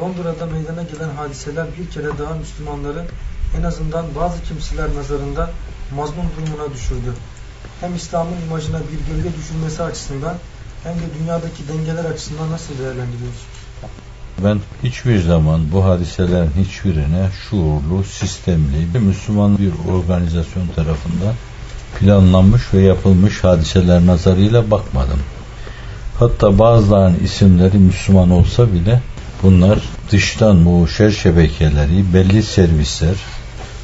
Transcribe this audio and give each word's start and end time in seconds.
Londra'da 0.00 0.46
meydana 0.46 0.82
gelen 0.82 1.10
hadiseler 1.16 1.66
bir 1.78 1.90
kere 1.90 2.18
daha 2.18 2.34
Müslümanları 2.34 3.04
en 3.58 3.62
azından 3.62 4.06
bazı 4.16 4.42
kimseler 4.42 4.94
nazarında 4.94 5.50
mazlum 5.96 6.24
durumuna 6.36 6.74
düşürdü. 6.74 7.12
Hem 7.80 7.94
İslam'ın 7.94 8.40
imajına 8.46 8.78
bir 8.78 9.12
gölge 9.12 9.36
düşürmesi 9.38 9.82
açısından 9.82 10.34
hem 10.84 10.94
de 10.94 11.04
dünyadaki 11.20 11.68
dengeler 11.68 12.04
açısından 12.04 12.50
nasıl 12.50 12.78
değerlendiriyorsunuz? 12.78 13.56
Ben 14.44 14.60
hiçbir 14.82 15.22
zaman 15.22 15.72
bu 15.72 15.84
hadiselerin 15.84 16.50
hiçbirine 16.58 17.28
şuurlu, 17.50 18.04
sistemli, 18.04 18.94
bir 18.94 18.98
Müslüman 18.98 19.58
bir 19.58 19.72
organizasyon 19.92 20.66
tarafından 20.66 21.34
planlanmış 21.98 22.62
ve 22.74 22.80
yapılmış 22.80 23.44
hadiseler 23.44 24.06
nazarıyla 24.06 24.70
bakmadım. 24.70 25.20
Hatta 26.18 26.58
bazılarının 26.58 27.18
isimleri 27.18 27.78
Müslüman 27.78 28.30
olsa 28.30 28.72
bile 28.72 29.02
bunlar 29.42 29.78
dıştan 30.10 30.64
bu 30.64 30.88
şer 30.88 31.10
şebekeleri, 31.10 32.14
belli 32.14 32.42
servisler, 32.42 33.16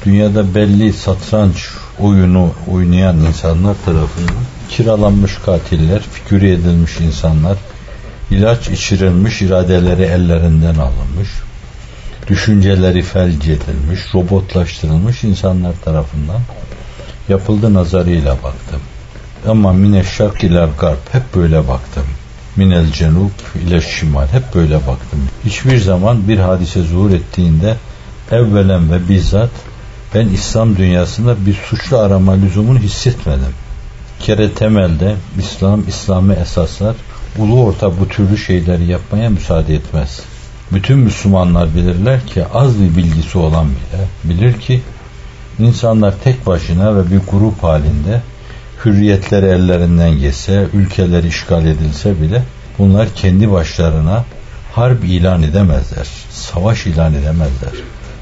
dünyada 0.05 0.55
belli 0.55 0.93
satranç 0.93 1.67
oyunu 1.99 2.51
oynayan 2.71 3.17
insanlar 3.17 3.75
tarafından 3.85 4.43
kiralanmış 4.69 5.37
katiller, 5.45 6.01
figüre 6.01 6.51
edilmiş 6.51 6.99
insanlar, 6.99 7.57
ilaç 8.31 8.69
içirilmiş, 8.69 9.41
iradeleri 9.41 10.01
ellerinden 10.01 10.75
alınmış, 10.75 11.29
düşünceleri 12.27 13.01
felç 13.01 13.43
edilmiş, 13.43 13.99
robotlaştırılmış 14.13 15.23
insanlar 15.23 15.73
tarafından 15.85 16.41
yapıldı 17.29 17.73
nazarıyla 17.73 18.33
baktım. 18.43 18.81
Ama 19.47 19.73
mine 19.73 20.03
şark 20.03 20.43
ile 20.43 20.67
garp 20.79 21.13
hep 21.13 21.35
böyle 21.35 21.67
baktım. 21.67 22.03
Minel 22.55 22.91
cenub 22.91 23.29
ile 23.67 23.81
şimal 23.81 24.27
hep 24.27 24.55
böyle 24.55 24.75
baktım. 24.75 25.19
Hiçbir 25.45 25.77
zaman 25.79 26.27
bir 26.27 26.37
hadise 26.37 26.83
zuhur 26.83 27.11
ettiğinde 27.11 27.75
evvelen 28.31 28.91
ve 28.91 29.09
bizzat 29.09 29.49
ben 30.15 30.27
İslam 30.27 30.77
dünyasında 30.77 31.45
bir 31.45 31.53
suçlu 31.53 31.97
arama 31.97 32.33
lüzumunu 32.33 32.79
hissetmedim. 32.79 33.53
Kere 34.19 34.53
temelde 34.53 35.15
İslam, 35.39 35.83
İslami 35.87 36.33
esaslar 36.33 36.95
ulu 37.37 37.63
orta 37.63 37.99
bu 37.99 38.07
türlü 38.07 38.37
şeyleri 38.37 38.85
yapmaya 38.85 39.29
müsaade 39.29 39.75
etmez. 39.75 40.19
Bütün 40.71 40.97
Müslümanlar 40.97 41.75
bilirler 41.75 42.27
ki 42.27 42.45
az 42.53 42.81
bir 42.81 42.95
bilgisi 42.95 43.37
olan 43.37 43.65
bile 43.65 44.07
bilir 44.23 44.59
ki 44.59 44.81
insanlar 45.59 46.13
tek 46.23 46.45
başına 46.45 46.95
ve 46.95 47.11
bir 47.11 47.19
grup 47.31 47.63
halinde 47.63 48.21
hürriyetleri 48.85 49.45
ellerinden 49.45 50.19
geçse, 50.19 50.67
ülkeleri 50.73 51.27
işgal 51.27 51.65
edilse 51.65 52.21
bile 52.21 52.41
bunlar 52.79 53.07
kendi 53.15 53.51
başlarına 53.51 54.25
harp 54.73 55.05
ilan 55.05 55.43
edemezler, 55.43 56.07
savaş 56.31 56.85
ilan 56.85 57.13
edemezler, 57.13 57.73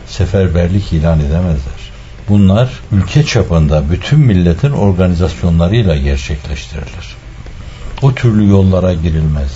seferberlik 0.08 0.94
ilan 0.94 1.20
edemezler. 1.20 1.92
Bunlar 2.30 2.70
ülke 2.92 3.24
çapında 3.26 3.84
bütün 3.92 4.20
milletin 4.20 4.72
organizasyonlarıyla 4.72 5.96
gerçekleştirilir. 5.96 7.16
O 8.02 8.14
türlü 8.14 8.50
yollara 8.50 8.94
girilmez. 8.94 9.52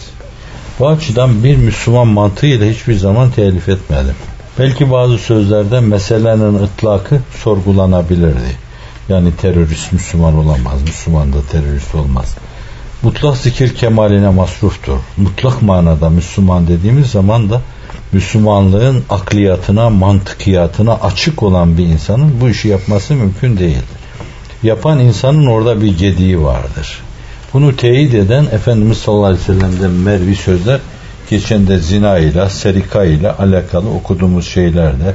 Bu 0.79 0.87
açıdan 0.87 1.43
bir 1.43 1.55
Müslüman 1.55 2.07
mantığıyla 2.07 2.65
hiçbir 2.65 2.95
zaman 2.95 3.31
telif 3.31 3.69
etmedim. 3.69 4.15
Belki 4.59 4.91
bazı 4.91 5.17
sözlerde 5.17 5.79
meselenin 5.79 6.55
ıtlakı 6.63 7.19
sorgulanabilirdi. 7.43 8.64
Yani 9.09 9.35
terörist 9.35 9.93
Müslüman 9.93 10.35
olamaz, 10.35 10.81
Müslüman 10.81 11.33
da 11.33 11.37
terörist 11.51 11.95
olmaz. 11.95 12.35
Mutlak 13.01 13.37
zikir 13.37 13.75
kemaline 13.75 14.29
masruftur. 14.29 14.97
Mutlak 15.17 15.61
manada 15.61 16.09
Müslüman 16.09 16.67
dediğimiz 16.67 17.07
zaman 17.07 17.49
da 17.49 17.61
Müslümanlığın 18.11 19.03
akliyatına, 19.09 19.89
mantıkiyatına 19.89 20.93
açık 20.93 21.43
olan 21.43 21.77
bir 21.77 21.85
insanın 21.85 22.41
bu 22.41 22.49
işi 22.49 22.67
yapması 22.67 23.13
mümkün 23.13 23.57
değildir. 23.57 23.83
Yapan 24.63 24.99
insanın 24.99 25.45
orada 25.45 25.81
bir 25.81 25.97
gediği 25.97 26.41
vardır. 26.41 27.01
Bunu 27.53 27.75
teyit 27.75 28.13
eden 28.13 28.45
Efendimiz 28.51 28.97
sallallahu 28.97 29.25
aleyhi 29.25 29.41
ve 29.41 29.45
sellem'den 29.45 29.91
mervi 29.91 30.35
sözler 30.35 30.79
geçen 31.29 31.67
de 31.67 31.77
zina 31.77 32.17
ile, 32.17 32.49
serika 32.49 33.03
ile 33.03 33.31
alakalı 33.31 33.89
okuduğumuz 33.89 34.47
şeylerde 34.47 35.13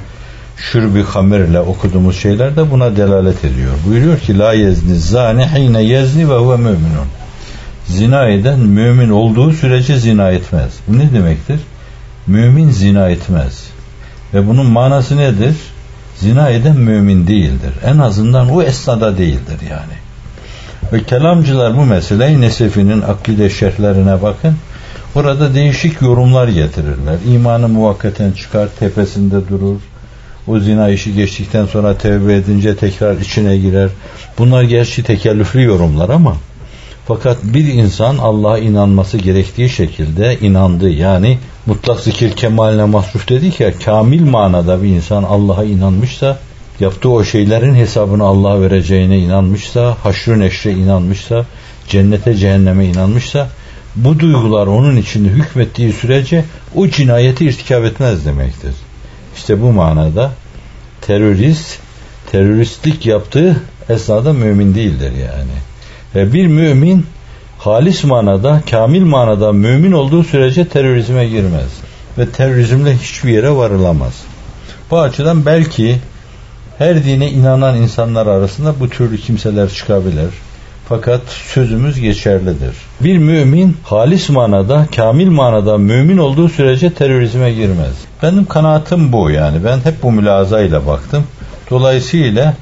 şürbi 0.60 1.03
hamirle 1.03 1.60
okuduğumuz 1.60 2.19
şeyler 2.19 2.56
de 2.56 2.71
buna 2.71 2.97
delalet 2.97 3.44
ediyor. 3.44 3.72
Buyuruyor 3.87 4.19
ki 4.19 4.38
la 4.38 4.53
yezni 4.53 4.98
zani 4.98 5.47
hine 5.47 5.82
yezni 5.82 6.31
ve 6.31 6.34
huve 6.34 6.56
müminun. 6.56 7.09
Zina 7.87 8.28
eden 8.28 8.59
mümin 8.59 9.10
olduğu 9.10 9.53
sürece 9.53 9.98
zina 9.98 10.31
etmez. 10.31 10.72
Bu 10.88 10.98
ne 10.98 11.12
demektir? 11.12 11.60
Mümin 12.26 12.71
zina 12.71 13.09
etmez. 13.09 13.65
Ve 14.34 14.48
bunun 14.48 14.66
manası 14.66 15.16
nedir? 15.16 15.54
Zina 16.16 16.48
eden 16.48 16.77
mümin 16.77 17.27
değildir. 17.27 17.72
En 17.87 17.98
azından 17.98 18.50
o 18.50 18.62
esnada 18.62 19.19
değildir 19.19 19.59
yani. 19.71 20.00
Ve 20.92 21.03
kelamcılar 21.03 21.77
bu 21.77 21.84
meseleyi 21.84 22.41
Nesefi'nin 22.41 23.03
akide 23.03 23.50
şerhlerine 23.50 24.22
bakın. 24.22 24.56
Orada 25.15 25.54
değişik 25.54 26.03
yorumlar 26.03 26.48
getirirler. 26.48 27.16
İmanı 27.27 27.69
muvakkaten 27.69 28.32
çıkar, 28.32 28.69
tepesinde 28.78 29.48
durur. 29.48 29.81
O 30.50 30.60
zina 30.60 30.88
işi 30.88 31.14
geçtikten 31.14 31.66
sonra 31.66 31.98
tevbe 31.98 32.34
edince 32.34 32.76
tekrar 32.76 33.16
içine 33.16 33.56
girer. 33.56 33.88
Bunlar 34.38 34.62
gerçi 34.62 35.02
tekellüflü 35.02 35.62
yorumlar 35.62 36.08
ama 36.08 36.36
fakat 37.08 37.38
bir 37.44 37.64
insan 37.64 38.18
Allah'a 38.18 38.58
inanması 38.58 39.18
gerektiği 39.18 39.68
şekilde 39.68 40.38
inandı. 40.40 40.90
Yani 40.90 41.38
mutlak 41.66 42.00
zikir 42.00 42.32
kemaline 42.32 42.84
mahsuf 42.84 43.28
dedik 43.28 43.60
ya 43.60 43.78
kamil 43.84 44.22
manada 44.22 44.82
bir 44.82 44.88
insan 44.88 45.22
Allah'a 45.22 45.64
inanmışsa 45.64 46.38
yaptığı 46.80 47.10
o 47.10 47.24
şeylerin 47.24 47.74
hesabını 47.74 48.24
Allah'a 48.24 48.60
vereceğine 48.60 49.18
inanmışsa, 49.18 49.96
haşrı 50.02 50.40
neşre 50.40 50.72
inanmışsa, 50.72 51.46
cennete 51.88 52.34
cehenneme 52.34 52.86
inanmışsa 52.86 53.48
bu 53.96 54.20
duygular 54.20 54.66
onun 54.66 54.96
içinde 54.96 55.28
hükmettiği 55.28 55.92
sürece 55.92 56.44
o 56.74 56.88
cinayeti 56.88 57.44
irtikap 57.44 57.84
etmez 57.84 58.26
demektir. 58.26 58.74
İşte 59.36 59.62
bu 59.62 59.72
manada 59.72 60.30
terörist 61.00 61.78
teröristlik 62.32 63.06
yaptığı 63.06 63.56
esnada 63.88 64.32
mümin 64.32 64.74
değildir 64.74 65.12
yani. 65.12 65.56
Ve 66.14 66.32
bir 66.32 66.46
mümin 66.46 67.06
halis 67.58 68.04
manada, 68.04 68.62
kamil 68.70 69.02
manada 69.02 69.52
mümin 69.52 69.92
olduğu 69.92 70.24
sürece 70.24 70.68
terörizme 70.68 71.28
girmez. 71.28 71.70
Ve 72.18 72.30
terörizmle 72.30 72.96
hiçbir 72.96 73.30
yere 73.30 73.50
varılamaz. 73.50 74.12
Bu 74.91 74.98
açıdan 74.98 75.47
belki 75.47 75.97
her 76.78 77.04
dine 77.04 77.30
inanan 77.30 77.76
insanlar 77.76 78.26
arasında 78.26 78.74
bu 78.80 78.88
türlü 78.88 79.18
kimseler 79.18 79.68
çıkabilir. 79.68 80.30
Fakat 80.88 81.20
sözümüz 81.28 82.00
geçerlidir. 82.00 82.74
Bir 83.00 83.18
mümin 83.18 83.76
halis 83.84 84.30
manada, 84.30 84.86
kamil 84.97 85.28
manada 85.28 85.78
mümin 85.78 86.18
olduğu 86.18 86.48
sürece 86.48 86.94
terörizme 86.94 87.52
girmez. 87.52 87.94
Benim 88.22 88.47
kanaatim 88.47 89.12
bu 89.12 89.31
yani. 89.31 89.64
Ben 89.64 89.78
hep 89.84 90.03
bu 90.03 90.12
mülazayla 90.12 90.86
baktım. 90.86 91.25
Dolayısıyla 91.70 92.54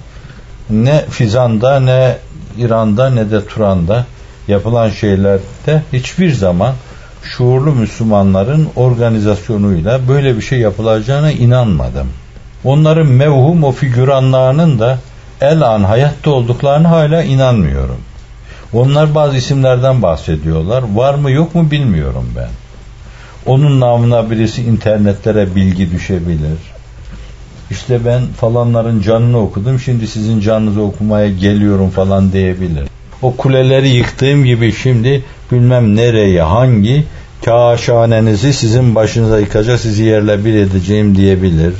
ne 0.71 1.05
Fizan'da 1.11 1.81
ne 1.81 2.17
İran'da 2.59 3.11
ne 3.11 3.31
de 3.31 3.47
Turan'da 3.47 4.07
yapılan 4.49 4.91
şeylerde 4.91 5.83
hiçbir 5.93 6.33
zaman 6.33 6.75
şuurlu 7.23 7.73
Müslümanların 7.73 8.69
organizasyonuyla 8.77 10.09
böyle 10.09 10.37
bir 10.37 10.43
şey 10.43 10.59
yapılacağına 10.59 11.33
inanmadım. 11.33 12.09
Onların 12.65 13.07
mevhum 13.07 13.65
o 13.65 13.73
figüranlarının 13.73 14.79
da 14.79 14.99
el 15.41 15.63
an 15.63 15.85
hayatta 15.85 16.31
olduklarını 16.31 16.89
hala 16.89 17.23
inanmıyorum. 17.23 17.99
Onlar 18.73 19.15
bazı 19.15 19.37
isimlerden 19.37 20.03
bahsediyorlar. 20.03 20.85
Var 20.95 21.15
mı 21.15 21.31
yok 21.31 21.55
mu 21.55 21.71
bilmiyorum 21.71 22.33
ben. 22.37 22.49
Onun 23.47 23.81
namına 23.81 24.31
birisi 24.31 24.62
internetlere 24.62 25.54
bilgi 25.54 25.93
düşebilir. 25.93 26.58
İşte 27.70 28.05
ben 28.05 28.23
falanların 28.26 29.02
canını 29.02 29.38
okudum 29.38 29.81
şimdi 29.81 30.06
sizin 30.06 30.40
canınızı 30.40 30.82
okumaya 30.82 31.29
geliyorum 31.29 31.90
falan 31.90 32.32
diyebilir. 32.32 32.88
O 33.23 33.37
kuleleri 33.37 33.88
yıktığım 33.88 34.44
gibi 34.44 34.73
şimdi 34.73 35.25
bilmem 35.52 35.96
nereye 35.96 36.43
hangi 36.43 37.05
kaşanenizi 37.44 38.52
sizin 38.52 38.94
başınıza 38.94 39.41
yıkacak 39.41 39.81
sizi 39.81 40.02
yerle 40.02 40.44
bir 40.44 40.55
edeceğim 40.55 41.17
diyebilir. 41.17 41.75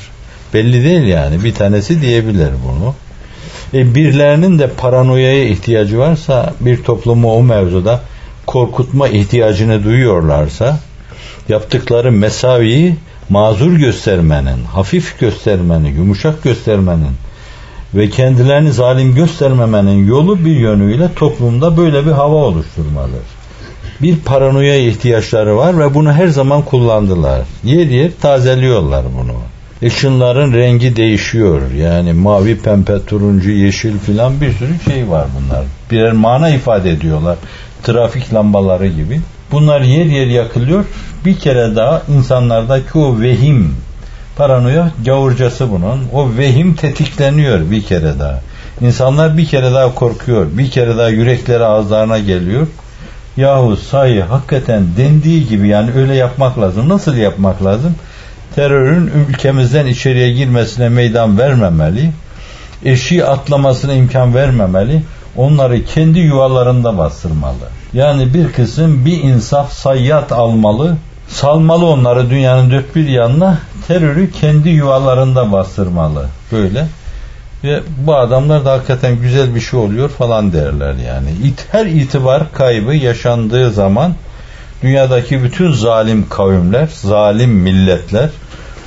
Belli 0.55 0.85
değil 0.85 1.03
yani 1.03 1.45
bir 1.45 1.55
tanesi 1.55 2.03
diyebilir 2.03 2.51
bunu. 2.69 2.95
E, 3.75 3.95
birilerinin 3.95 4.59
de 4.59 4.71
paranoyaya 4.71 5.45
ihtiyacı 5.45 5.99
varsa 5.99 6.55
bir 6.61 6.83
toplumu 6.83 7.33
o 7.35 7.43
mevzuda 7.43 8.01
korkutma 8.47 9.09
ihtiyacını 9.09 9.85
duyuyorlarsa 9.85 10.79
yaptıkları 11.49 12.13
mesaviyi 12.13 12.97
mazur 13.29 13.73
göstermenin, 13.73 14.65
hafif 14.65 15.21
göstermenin, 15.21 15.97
yumuşak 15.97 16.43
göstermenin 16.43 17.17
ve 17.95 18.11
kendilerini 18.11 18.73
zalim 18.73 19.15
göstermemenin 19.15 20.07
yolu 20.07 20.45
bir 20.45 20.57
yönüyle 20.57 21.15
toplumda 21.17 21.77
böyle 21.77 22.07
bir 22.07 22.11
hava 22.11 22.35
oluşturmalıdır. 22.35 23.39
bir 24.03 24.17
paranoya 24.17 24.77
ihtiyaçları 24.77 25.57
var 25.57 25.79
ve 25.79 25.95
bunu 25.95 26.13
her 26.13 26.29
zaman 26.29 26.63
kullandılar. 26.63 27.41
Yer 27.65 27.87
yer 27.87 28.11
tazeliyorlar 28.21 29.05
bunu. 29.23 29.35
Işınların 29.83 30.53
rengi 30.53 30.97
değişiyor. 30.97 31.71
Yani 31.71 32.13
mavi, 32.13 32.59
pembe, 32.59 33.05
turuncu, 33.07 33.51
yeşil 33.51 33.99
filan 33.99 34.41
bir 34.41 34.53
sürü 34.53 34.81
şey 34.91 35.11
var 35.11 35.27
bunlar. 35.37 35.65
Birer 35.91 36.13
mana 36.13 36.51
ifade 36.51 36.91
ediyorlar. 36.91 37.37
Trafik 37.83 38.35
lambaları 38.35 38.87
gibi. 38.87 39.21
Bunlar 39.53 39.81
yer 39.81 40.07
yer 40.07 40.27
yakılıyor. 40.27 40.85
Bir 41.25 41.39
kere 41.39 41.77
daha 41.77 42.03
insanlardaki 42.17 42.99
o 42.99 43.21
vehim, 43.21 43.75
paranoya 44.37 44.91
gavurcası 45.05 45.71
bunun. 45.71 46.01
O 46.13 46.37
vehim 46.39 46.75
tetikleniyor 46.75 47.71
bir 47.71 47.83
kere 47.83 48.19
daha. 48.19 48.41
İnsanlar 48.81 49.37
bir 49.39 49.47
kere 49.47 49.73
daha 49.73 49.95
korkuyor. 49.95 50.47
Bir 50.53 50.71
kere 50.71 50.97
daha 50.97 51.09
yürekleri 51.09 51.65
ağızlarına 51.65 52.19
geliyor. 52.19 52.67
Yahu 53.37 53.77
sayı 53.77 54.23
hakikaten 54.23 54.85
dendiği 54.97 55.49
gibi 55.49 55.69
yani 55.69 55.91
öyle 55.97 56.15
yapmak 56.15 56.59
lazım. 56.59 56.89
Nasıl 56.89 57.17
yapmak 57.17 57.65
lazım? 57.65 57.95
Terörün 58.55 59.11
ülkemizden 59.29 59.87
içeriye 59.87 60.33
girmesine 60.33 60.89
meydan 60.89 61.39
vermemeli. 61.39 62.11
Eşiği 62.85 63.25
atlamasına 63.25 63.93
imkan 63.93 64.35
vermemeli. 64.35 65.03
Onları 65.39 65.85
kendi 65.85 66.19
yuvalarında 66.19 66.99
bastırmalı. 66.99 67.69
Yani 67.93 68.35
bir 68.35 68.53
kısım 68.53 69.05
bir 69.05 69.23
insaf 69.23 69.73
sayyat 69.73 70.33
almalı. 70.33 70.97
Salmalı 71.29 71.87
onları 71.87 72.31
dünyanın 72.31 72.71
dört 72.71 72.97
bir 72.97 73.09
yanına. 73.09 73.59
Terörü 73.89 74.31
kendi 74.33 74.69
yuvalarında 74.69 75.53
bastırmalı. 75.53 76.27
Böyle. 76.53 76.87
Ve 77.65 77.81
bu 78.07 78.17
adamlar 78.17 78.65
da 78.65 78.73
hakikaten 78.73 79.17
güzel 79.21 79.55
bir 79.55 79.61
şey 79.61 79.81
oluyor 79.81 80.09
falan 80.09 80.53
derler 80.53 80.95
yani. 80.95 81.31
İt, 81.45 81.67
her 81.73 81.87
itibar 81.87 82.53
kaybı 82.53 82.95
yaşandığı 82.95 83.71
zaman 83.73 84.15
dünyadaki 84.83 85.43
bütün 85.43 85.73
zalim 85.73 86.29
kavimler, 86.29 86.89
zalim 86.93 87.51
milletler 87.51 88.29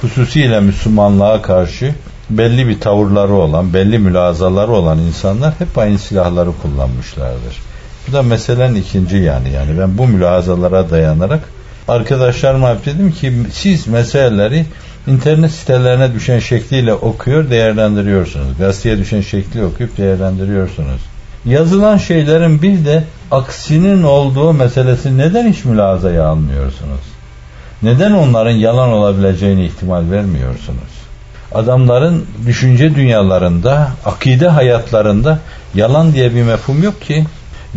hususiyle 0.01 0.59
Müslümanlığa 0.59 1.41
karşı 1.41 1.95
belli 2.37 2.67
bir 2.67 2.79
tavırları 2.79 3.33
olan, 3.33 3.73
belli 3.73 3.99
mülazaları 3.99 4.71
olan 4.71 4.99
insanlar 4.99 5.53
hep 5.59 5.77
aynı 5.77 5.99
silahları 5.99 6.51
kullanmışlardır. 6.61 7.57
Bu 8.07 8.13
da 8.13 8.23
meselenin 8.23 8.75
ikinci 8.75 9.17
yani. 9.17 9.51
Yani 9.51 9.79
ben 9.79 9.97
bu 9.97 10.07
mülazalara 10.07 10.89
dayanarak 10.89 11.39
arkadaşlarıma 11.87 12.75
dedim 12.85 13.11
ki 13.11 13.33
siz 13.53 13.87
meseleleri 13.87 14.65
internet 15.07 15.51
sitelerine 15.51 16.13
düşen 16.13 16.39
şekliyle 16.39 16.93
okuyor, 16.93 17.49
değerlendiriyorsunuz. 17.49 18.57
Gazeteye 18.57 18.97
düşen 18.97 19.21
şekli 19.21 19.63
okuyup 19.63 19.97
değerlendiriyorsunuz. 19.97 21.01
Yazılan 21.45 21.97
şeylerin 21.97 22.61
bir 22.61 22.85
de 22.85 23.03
aksinin 23.31 24.03
olduğu 24.03 24.53
meselesi 24.53 25.17
neden 25.17 25.53
hiç 25.53 25.65
mülazaya 25.65 26.25
almıyorsunuz? 26.25 27.01
Neden 27.83 28.11
onların 28.11 28.51
yalan 28.51 28.89
olabileceğini 28.89 29.65
ihtimal 29.65 30.11
vermiyorsunuz? 30.11 31.00
Adamların 31.55 32.25
düşünce 32.45 32.95
dünyalarında, 32.95 33.87
akide 34.05 34.47
hayatlarında 34.47 35.39
yalan 35.75 36.13
diye 36.13 36.35
bir 36.35 36.43
mefhum 36.43 36.83
yok 36.83 37.01
ki. 37.01 37.25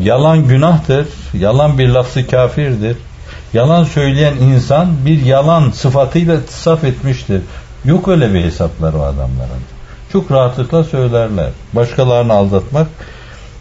Yalan 0.03 0.49
günahtır, 0.49 1.07
yalan 1.35 1.79
bir 1.79 1.89
lafzı 1.89 2.27
kafirdir. 2.27 2.97
Yalan 3.53 3.85
söyleyen 3.85 4.35
insan 4.35 4.89
bir 5.07 5.25
yalan 5.25 5.71
sıfatıyla 5.71 6.37
saf 6.49 6.85
etmiştir. 6.85 7.43
Yok 7.85 8.09
öyle 8.09 8.35
bir 8.35 8.45
hesapları 8.45 8.97
adamların. 8.97 9.65
Çok 10.13 10.33
rahatlıkla 10.33 10.85
söylerler. 10.85 11.49
Başkalarını 11.73 12.33
aldatmak, 12.33 12.87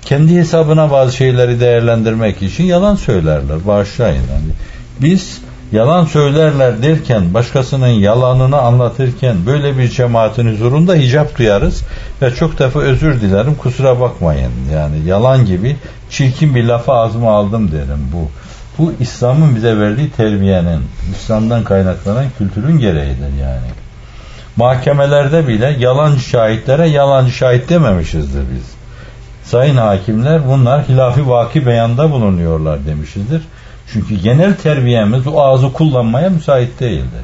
kendi 0.02 0.36
hesabına 0.36 0.92
bazı 0.92 1.16
şeyleri 1.16 1.60
değerlendirmek 1.60 2.42
için 2.42 2.64
yalan 2.64 2.96
söylerler. 2.96 3.68
Bağışlayın. 3.68 4.16
Yani 4.16 4.54
biz 5.02 5.42
yalan 5.74 6.06
söylerler 6.06 6.84
derken, 6.84 7.34
başkasının 7.34 7.88
yalanını 7.88 8.62
anlatırken 8.62 9.36
böyle 9.46 9.78
bir 9.78 9.90
cemaatin 9.90 10.54
huzurunda 10.54 10.96
hicap 10.96 11.38
duyarız 11.38 11.84
ve 12.22 12.36
çok 12.36 12.60
defa 12.60 12.80
özür 12.80 13.22
dilerim 13.22 13.56
kusura 13.56 14.00
bakmayın. 14.00 14.52
Yani 14.74 14.96
yalan 15.06 15.46
gibi 15.46 15.78
çirkin 16.10 16.56
bir 16.56 16.64
lafa 16.64 16.94
ağzıma 16.94 17.32
aldım 17.32 17.72
derim 17.72 18.10
bu. 18.14 18.30
Bu 18.78 18.94
İslam'ın 19.00 19.56
bize 19.56 19.80
verdiği 19.80 20.12
terbiyenin, 20.12 20.82
İslam'dan 21.12 21.64
kaynaklanan 21.64 22.26
kültürün 22.38 22.80
gereğidir 22.80 23.34
yani. 23.42 23.68
Mahkemelerde 24.56 25.48
bile 25.48 25.76
yalancı 25.80 26.22
şahitlere 26.22 26.90
yalancı 26.90 27.32
şahit 27.32 27.70
dememişizdir 27.70 28.44
biz. 28.56 28.72
Sayın 29.44 29.78
hakimler 29.78 30.48
bunlar 30.48 30.88
hilafi 30.88 31.30
vaki 31.30 31.66
beyanda 31.66 32.12
bulunuyorlar 32.12 32.86
demişizdir. 32.86 33.42
Çünkü 33.88 34.16
genel 34.16 34.56
terbiyemiz 34.56 35.28
o 35.28 35.42
ağzı 35.42 35.74
kullanmaya 35.74 36.30
müsait 36.30 36.80
değildir. 36.80 37.24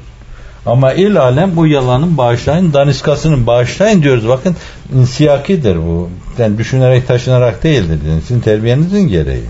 Ama 0.65 0.93
il 0.93 1.19
alem 1.19 1.55
bu 1.55 1.67
yalanın 1.67 2.17
bağışlayın, 2.17 2.73
daniskasının 2.73 3.47
bağışlayın 3.47 4.03
diyoruz. 4.03 4.27
Bakın 4.27 4.55
insiyakidir 4.95 5.77
bu. 5.77 6.09
Yani 6.37 6.57
düşünerek 6.57 7.07
taşınarak 7.07 7.63
değildir. 7.63 7.99
Yani 8.09 8.21
sizin 8.21 8.41
terbiyenizin 8.41 9.07
gereği. 9.07 9.43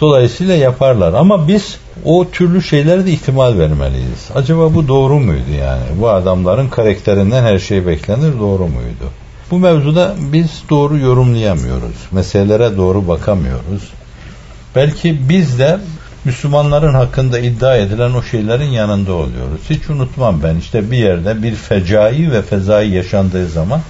Dolayısıyla 0.00 0.54
yaparlar. 0.54 1.12
Ama 1.12 1.48
biz 1.48 1.76
o 2.04 2.30
türlü 2.30 2.62
şeylere 2.62 3.06
de 3.06 3.10
ihtimal 3.10 3.58
vermeliyiz. 3.58 4.30
Acaba 4.34 4.74
bu 4.74 4.88
doğru 4.88 5.18
muydu 5.18 5.50
yani? 5.60 6.00
Bu 6.00 6.08
adamların 6.08 6.68
karakterinden 6.68 7.42
her 7.42 7.58
şey 7.58 7.86
beklenir 7.86 8.38
doğru 8.38 8.62
muydu? 8.62 9.10
Bu 9.50 9.58
mevzuda 9.58 10.14
biz 10.18 10.62
doğru 10.70 10.98
yorumlayamıyoruz. 10.98 11.96
Meselelere 12.12 12.76
doğru 12.76 13.08
bakamıyoruz. 13.08 13.92
Belki 14.76 15.28
biz 15.28 15.58
de 15.58 15.78
Müslümanların 16.26 16.94
hakkında 16.94 17.38
iddia 17.38 17.76
edilen 17.76 18.10
o 18.10 18.22
şeylerin 18.22 18.70
yanında 18.70 19.12
oluyoruz. 19.12 19.60
Hiç 19.70 19.90
unutmam 19.90 20.42
ben 20.42 20.56
işte 20.56 20.90
bir 20.90 20.96
yerde 20.96 21.42
bir 21.42 21.54
fecai 21.54 22.32
ve 22.32 22.42
fezai 22.42 22.90
yaşandığı 22.90 23.48
zaman 23.48 23.80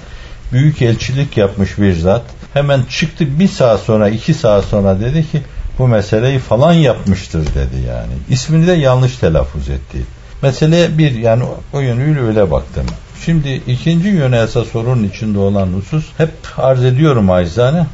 büyük 0.52 0.82
elçilik 0.82 1.36
yapmış 1.36 1.78
bir 1.78 1.94
zat 1.94 2.22
hemen 2.54 2.82
çıktı 2.82 3.38
bir 3.38 3.48
saat 3.48 3.80
sonra 3.80 4.08
iki 4.08 4.34
saat 4.34 4.64
sonra 4.64 5.00
dedi 5.00 5.30
ki 5.30 5.42
bu 5.78 5.88
meseleyi 5.88 6.38
falan 6.38 6.72
yapmıştır 6.72 7.46
dedi 7.46 7.86
yani. 7.88 8.12
İsmini 8.28 8.66
de 8.66 8.72
yanlış 8.72 9.16
telaffuz 9.16 9.68
etti. 9.68 9.98
Meseleye 10.42 10.98
bir 10.98 11.12
yani 11.12 11.44
o 11.72 11.80
yönüyle 11.80 12.20
öyle 12.20 12.50
baktım. 12.50 12.86
Şimdi 13.24 13.62
ikinci 13.66 14.08
yöne 14.08 14.38
esas 14.38 14.66
sorunun 14.68 15.04
içinde 15.04 15.38
olan 15.38 15.66
husus 15.66 16.04
hep 16.18 16.32
arz 16.56 16.84
ediyorum 16.84 17.30
acizane. 17.30 17.86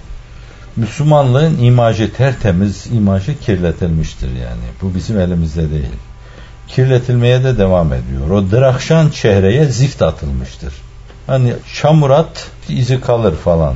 Müslümanlığın 0.76 1.58
imajı 1.58 2.12
tertemiz, 2.12 2.86
imajı 2.92 3.38
kirletilmiştir 3.40 4.28
yani. 4.28 4.64
Bu 4.82 4.94
bizim 4.94 5.20
elimizde 5.20 5.70
değil. 5.70 5.96
Kirletilmeye 6.68 7.44
de 7.44 7.58
devam 7.58 7.92
ediyor. 7.92 8.30
O 8.30 8.50
drakşan 8.50 9.10
çehreye 9.10 9.64
zift 9.64 10.02
atılmıştır. 10.02 10.74
Hani 11.26 11.52
çamur 11.74 12.10
at 12.10 12.50
izi 12.68 13.00
kalır 13.00 13.34
falan. 13.36 13.74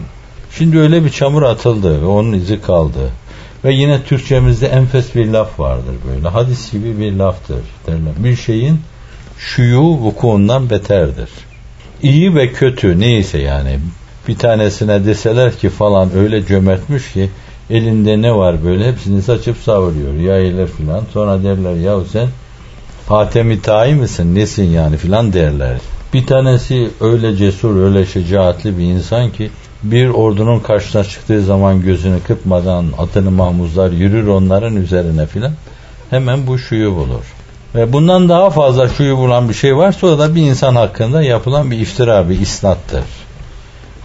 Şimdi 0.58 0.78
öyle 0.78 1.04
bir 1.04 1.10
çamur 1.10 1.42
atıldı 1.42 2.02
ve 2.02 2.06
onun 2.06 2.32
izi 2.32 2.62
kaldı. 2.62 3.10
Ve 3.64 3.74
yine 3.74 4.02
Türkçemizde 4.02 4.66
enfes 4.66 5.14
bir 5.14 5.26
laf 5.26 5.60
vardır 5.60 5.94
böyle. 6.08 6.28
Hadis 6.28 6.72
gibi 6.72 7.00
bir 7.00 7.12
laftır 7.12 7.62
derler. 7.86 8.12
Bir 8.18 8.36
şeyin 8.36 8.80
şuyu 9.38 9.80
vukuundan 9.80 10.70
beterdir. 10.70 11.28
İyi 12.02 12.34
ve 12.34 12.52
kötü 12.52 13.00
neyse 13.00 13.38
yani 13.38 13.78
bir 14.28 14.38
tanesine 14.38 15.04
deseler 15.04 15.56
ki 15.56 15.68
falan 15.68 16.16
öyle 16.16 16.46
cömertmiş 16.46 17.12
ki 17.12 17.30
elinde 17.70 18.22
ne 18.22 18.34
var 18.34 18.64
böyle 18.64 18.88
hepsini 18.88 19.22
saçıp 19.22 19.56
savuruyor 19.56 20.14
yayılır 20.14 20.68
filan 20.68 21.02
sonra 21.12 21.42
derler 21.42 21.74
ya 21.74 22.00
sen 22.12 22.28
Hatemi 23.08 23.62
Tayi 23.62 23.94
misin 23.94 24.34
nesin 24.34 24.64
yani 24.64 24.96
filan 24.96 25.32
derler. 25.32 25.76
Bir 26.14 26.26
tanesi 26.26 26.90
öyle 27.00 27.36
cesur 27.36 27.82
öyle 27.82 28.06
şecaatli 28.06 28.78
bir 28.78 28.84
insan 28.84 29.30
ki 29.30 29.50
bir 29.82 30.08
ordunun 30.08 30.60
karşısına 30.60 31.04
çıktığı 31.04 31.42
zaman 31.42 31.82
gözünü 31.82 32.20
kırpmadan 32.26 32.86
atını 32.98 33.30
mahmuzlar 33.30 33.90
yürür 33.90 34.26
onların 34.26 34.76
üzerine 34.76 35.26
filan 35.26 35.52
hemen 36.10 36.46
bu 36.46 36.58
şuyu 36.58 36.94
bulur. 36.96 37.24
Ve 37.74 37.92
bundan 37.92 38.28
daha 38.28 38.50
fazla 38.50 38.88
şuyu 38.88 39.16
bulan 39.16 39.48
bir 39.48 39.54
şey 39.54 39.76
varsa 39.76 40.06
o 40.06 40.18
da 40.18 40.34
bir 40.34 40.42
insan 40.42 40.76
hakkında 40.76 41.22
yapılan 41.22 41.70
bir 41.70 41.78
iftira, 41.78 42.28
bir 42.28 42.40
isnattır. 42.40 43.04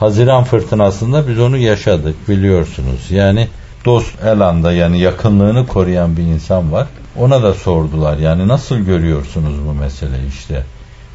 Haziran 0.02 0.44
fırtınasında 0.44 1.28
biz 1.28 1.40
onu 1.40 1.58
yaşadık 1.58 2.30
biliyorsunuz. 2.30 3.12
Yani 3.12 3.48
dost 3.86 4.24
elanda 4.24 4.72
yani 4.72 5.00
yakınlığını 5.00 5.68
koruyan 5.68 6.18
bir 6.18 6.24
insan 6.24 6.72
var. 6.72 6.88
Ona 7.18 7.44
da 7.44 7.54
sordular 7.54 8.18
yani 8.18 8.48
nasıl 8.48 8.78
görüyorsunuz 8.78 9.56
bu 9.68 9.74
meseleyi 9.74 10.28
işte 10.30 10.64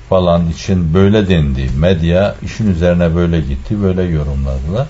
falan 0.09 0.51
için 0.51 0.95
böyle 0.95 1.29
dendi. 1.29 1.71
Medya 1.79 2.35
işin 2.43 2.71
üzerine 2.71 3.15
böyle 3.15 3.41
gitti, 3.41 3.83
böyle 3.83 4.03
yorumladılar. 4.03 4.87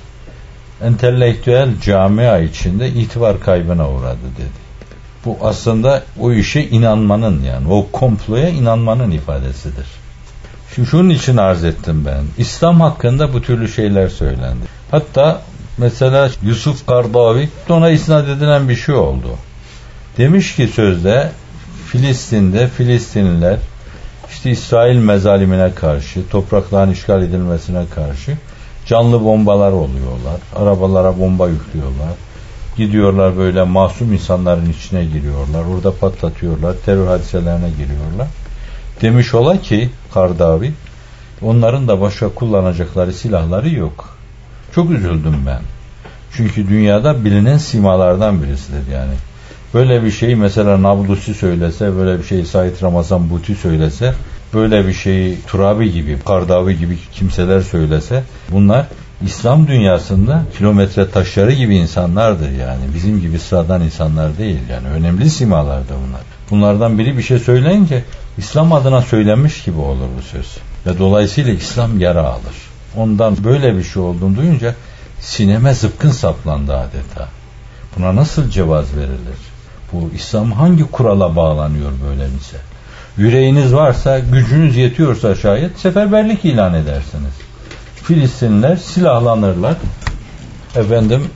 Entelektüel 0.82 1.80
camia 1.80 2.38
içinde 2.38 2.88
itibar 2.88 3.40
kaybına 3.40 3.90
uğradı 3.90 4.26
dedi. 4.38 4.66
Bu 5.24 5.36
aslında 5.42 6.02
o 6.20 6.32
işe 6.32 6.60
inanmanın 6.60 7.42
yani 7.42 7.72
o 7.72 7.86
komploya 7.92 8.48
inanmanın 8.48 9.10
ifadesidir. 9.10 9.86
Şimdi 10.76 10.88
şunun 10.88 11.10
için 11.10 11.36
arz 11.36 11.64
ettim 11.64 12.04
ben. 12.06 12.24
İslam 12.38 12.80
hakkında 12.80 13.32
bu 13.32 13.42
türlü 13.42 13.68
şeyler 13.68 14.08
söylendi. 14.08 14.64
Hatta 14.90 15.42
mesela 15.78 16.30
Yusuf 16.42 16.86
Kardavi 16.86 17.48
ona 17.68 17.90
isnat 17.90 18.28
edilen 18.28 18.68
bir 18.68 18.76
şey 18.76 18.94
oldu. 18.94 19.28
Demiş 20.18 20.56
ki 20.56 20.68
sözde 20.68 21.30
Filistin'de 21.86 22.68
Filistinliler 22.68 23.58
işte 24.30 24.50
İsrail 24.50 24.96
mezalimine 24.96 25.74
karşı, 25.74 26.28
toprakların 26.28 26.92
işgal 26.92 27.22
edilmesine 27.22 27.84
karşı 27.94 28.36
canlı 28.86 29.24
bombalar 29.24 29.72
oluyorlar. 29.72 30.40
Arabalara 30.56 31.18
bomba 31.18 31.48
yüklüyorlar. 31.48 32.14
Gidiyorlar 32.76 33.36
böyle 33.36 33.62
masum 33.62 34.12
insanların 34.12 34.70
içine 34.70 35.04
giriyorlar. 35.04 35.64
Orada 35.74 35.94
patlatıyorlar. 35.94 36.74
Terör 36.84 37.06
hadiselerine 37.06 37.70
giriyorlar. 37.70 38.26
Demiş 39.02 39.34
ola 39.34 39.60
ki 39.60 39.90
Kardavi 40.14 40.72
onların 41.42 41.88
da 41.88 42.00
başka 42.00 42.28
kullanacakları 42.28 43.12
silahları 43.12 43.70
yok. 43.70 44.16
Çok 44.74 44.90
üzüldüm 44.90 45.36
ben. 45.46 45.60
Çünkü 46.32 46.68
dünyada 46.68 47.24
bilinen 47.24 47.58
simalardan 47.58 48.42
birisidir 48.42 48.92
yani. 48.92 49.14
Böyle 49.74 50.04
bir 50.04 50.10
şeyi 50.10 50.36
mesela 50.36 50.82
Nablusi 50.82 51.34
söylese, 51.34 51.96
böyle 51.96 52.18
bir 52.18 52.24
şeyi 52.24 52.46
Said 52.46 52.82
Ramazan 52.82 53.30
Buti 53.30 53.54
söylese, 53.54 54.14
böyle 54.54 54.86
bir 54.86 54.92
şeyi 54.92 55.38
Turabi 55.46 55.92
gibi, 55.92 56.18
Kardavi 56.26 56.78
gibi 56.78 56.98
kimseler 57.12 57.60
söylese, 57.60 58.22
bunlar 58.50 58.86
İslam 59.24 59.66
dünyasında 59.66 60.42
kilometre 60.58 61.10
taşları 61.10 61.52
gibi 61.52 61.76
insanlardır 61.76 62.50
yani. 62.50 62.82
Bizim 62.94 63.20
gibi 63.20 63.38
sıradan 63.38 63.82
insanlar 63.82 64.38
değil 64.38 64.58
yani. 64.70 64.88
Önemli 64.88 65.30
simalardır 65.30 65.94
bunlar. 66.08 66.20
Bunlardan 66.50 66.98
biri 66.98 67.16
bir 67.16 67.22
şey 67.22 67.38
söyleyince 67.38 68.04
İslam 68.38 68.72
adına 68.72 69.02
söylenmiş 69.02 69.62
gibi 69.62 69.78
olur 69.78 70.08
bu 70.18 70.22
söz. 70.22 70.56
Ve 70.86 70.98
dolayısıyla 70.98 71.52
İslam 71.52 72.00
yara 72.00 72.22
alır. 72.22 72.56
Ondan 72.96 73.44
böyle 73.44 73.76
bir 73.76 73.82
şey 73.84 74.02
olduğunu 74.02 74.36
duyunca 74.36 74.74
sineme 75.20 75.74
zıpkın 75.74 76.10
saplandı 76.10 76.76
adeta. 76.76 77.28
Buna 77.96 78.16
nasıl 78.16 78.50
cevaz 78.50 78.96
verilir? 78.96 79.38
Bu 79.92 80.10
İslam 80.14 80.52
hangi 80.52 80.84
kurala 80.84 81.36
bağlanıyor 81.36 81.90
böyle 82.08 82.24
bize? 82.24 82.58
Yüreğiniz 83.16 83.74
varsa, 83.74 84.18
gücünüz 84.18 84.76
yetiyorsa 84.76 85.34
şayet 85.34 85.78
seferberlik 85.78 86.44
ilan 86.44 86.74
edersiniz. 86.74 87.32
Filistinliler 88.02 88.76
silahlanırlar. 88.76 89.74
Efendim 90.76 91.30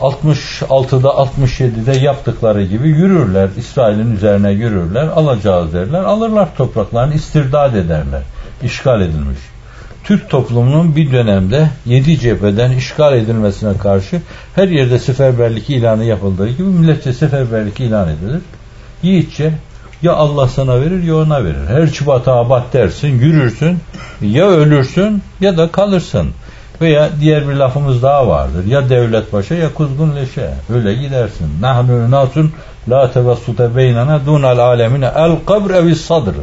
66'da 0.00 1.08
67'de 1.08 1.98
yaptıkları 1.98 2.64
gibi 2.64 2.88
yürürler. 2.88 3.48
İsrail'in 3.56 4.16
üzerine 4.16 4.50
yürürler. 4.50 5.06
Alacağız 5.06 5.72
derler. 5.72 6.02
Alırlar 6.02 6.56
topraklarını 6.56 7.14
istirdad 7.14 7.74
ederler. 7.74 8.22
İşgal 8.62 9.00
edilmiş. 9.00 9.38
Türk 10.04 10.30
toplumunun 10.30 10.96
bir 10.96 11.12
dönemde 11.12 11.70
yedi 11.86 12.18
cepheden 12.18 12.70
işgal 12.70 13.16
edilmesine 13.16 13.78
karşı 13.78 14.20
her 14.54 14.68
yerde 14.68 14.98
seferberlik 14.98 15.70
ilanı 15.70 16.04
yapıldığı 16.04 16.48
gibi 16.48 16.62
milletçe 16.62 17.12
seferberlik 17.12 17.80
ilan 17.80 18.08
edilir. 18.08 18.40
Yiğitçe 19.02 19.52
ya 20.02 20.12
Allah 20.12 20.48
sana 20.48 20.80
verir 20.80 21.02
ya 21.02 21.16
ona 21.16 21.44
verir. 21.44 21.66
Her 21.68 21.92
çubata 21.92 22.34
abat 22.34 22.72
dersin, 22.72 23.08
yürürsün, 23.08 23.78
ya 24.20 24.48
ölürsün 24.48 25.22
ya 25.40 25.56
da 25.56 25.68
kalırsın. 25.68 26.30
Veya 26.80 27.10
diğer 27.20 27.48
bir 27.48 27.54
lafımız 27.54 28.02
daha 28.02 28.28
vardır. 28.28 28.64
Ya 28.64 28.88
devlet 28.88 29.32
başa 29.32 29.54
ya 29.54 29.74
kuzgun 29.74 30.16
leşe. 30.16 30.50
Öyle 30.74 30.94
gidersin. 30.94 31.46
Nahnu 31.60 32.10
nasun 32.10 32.52
la 32.88 33.12
tevassute 33.12 33.76
beynana 33.76 34.26
dunal 34.26 34.58
alemine 34.58 35.12
el 35.16 35.36
kabr 35.46 35.70
evis 35.70 36.00
sadr. 36.00 36.34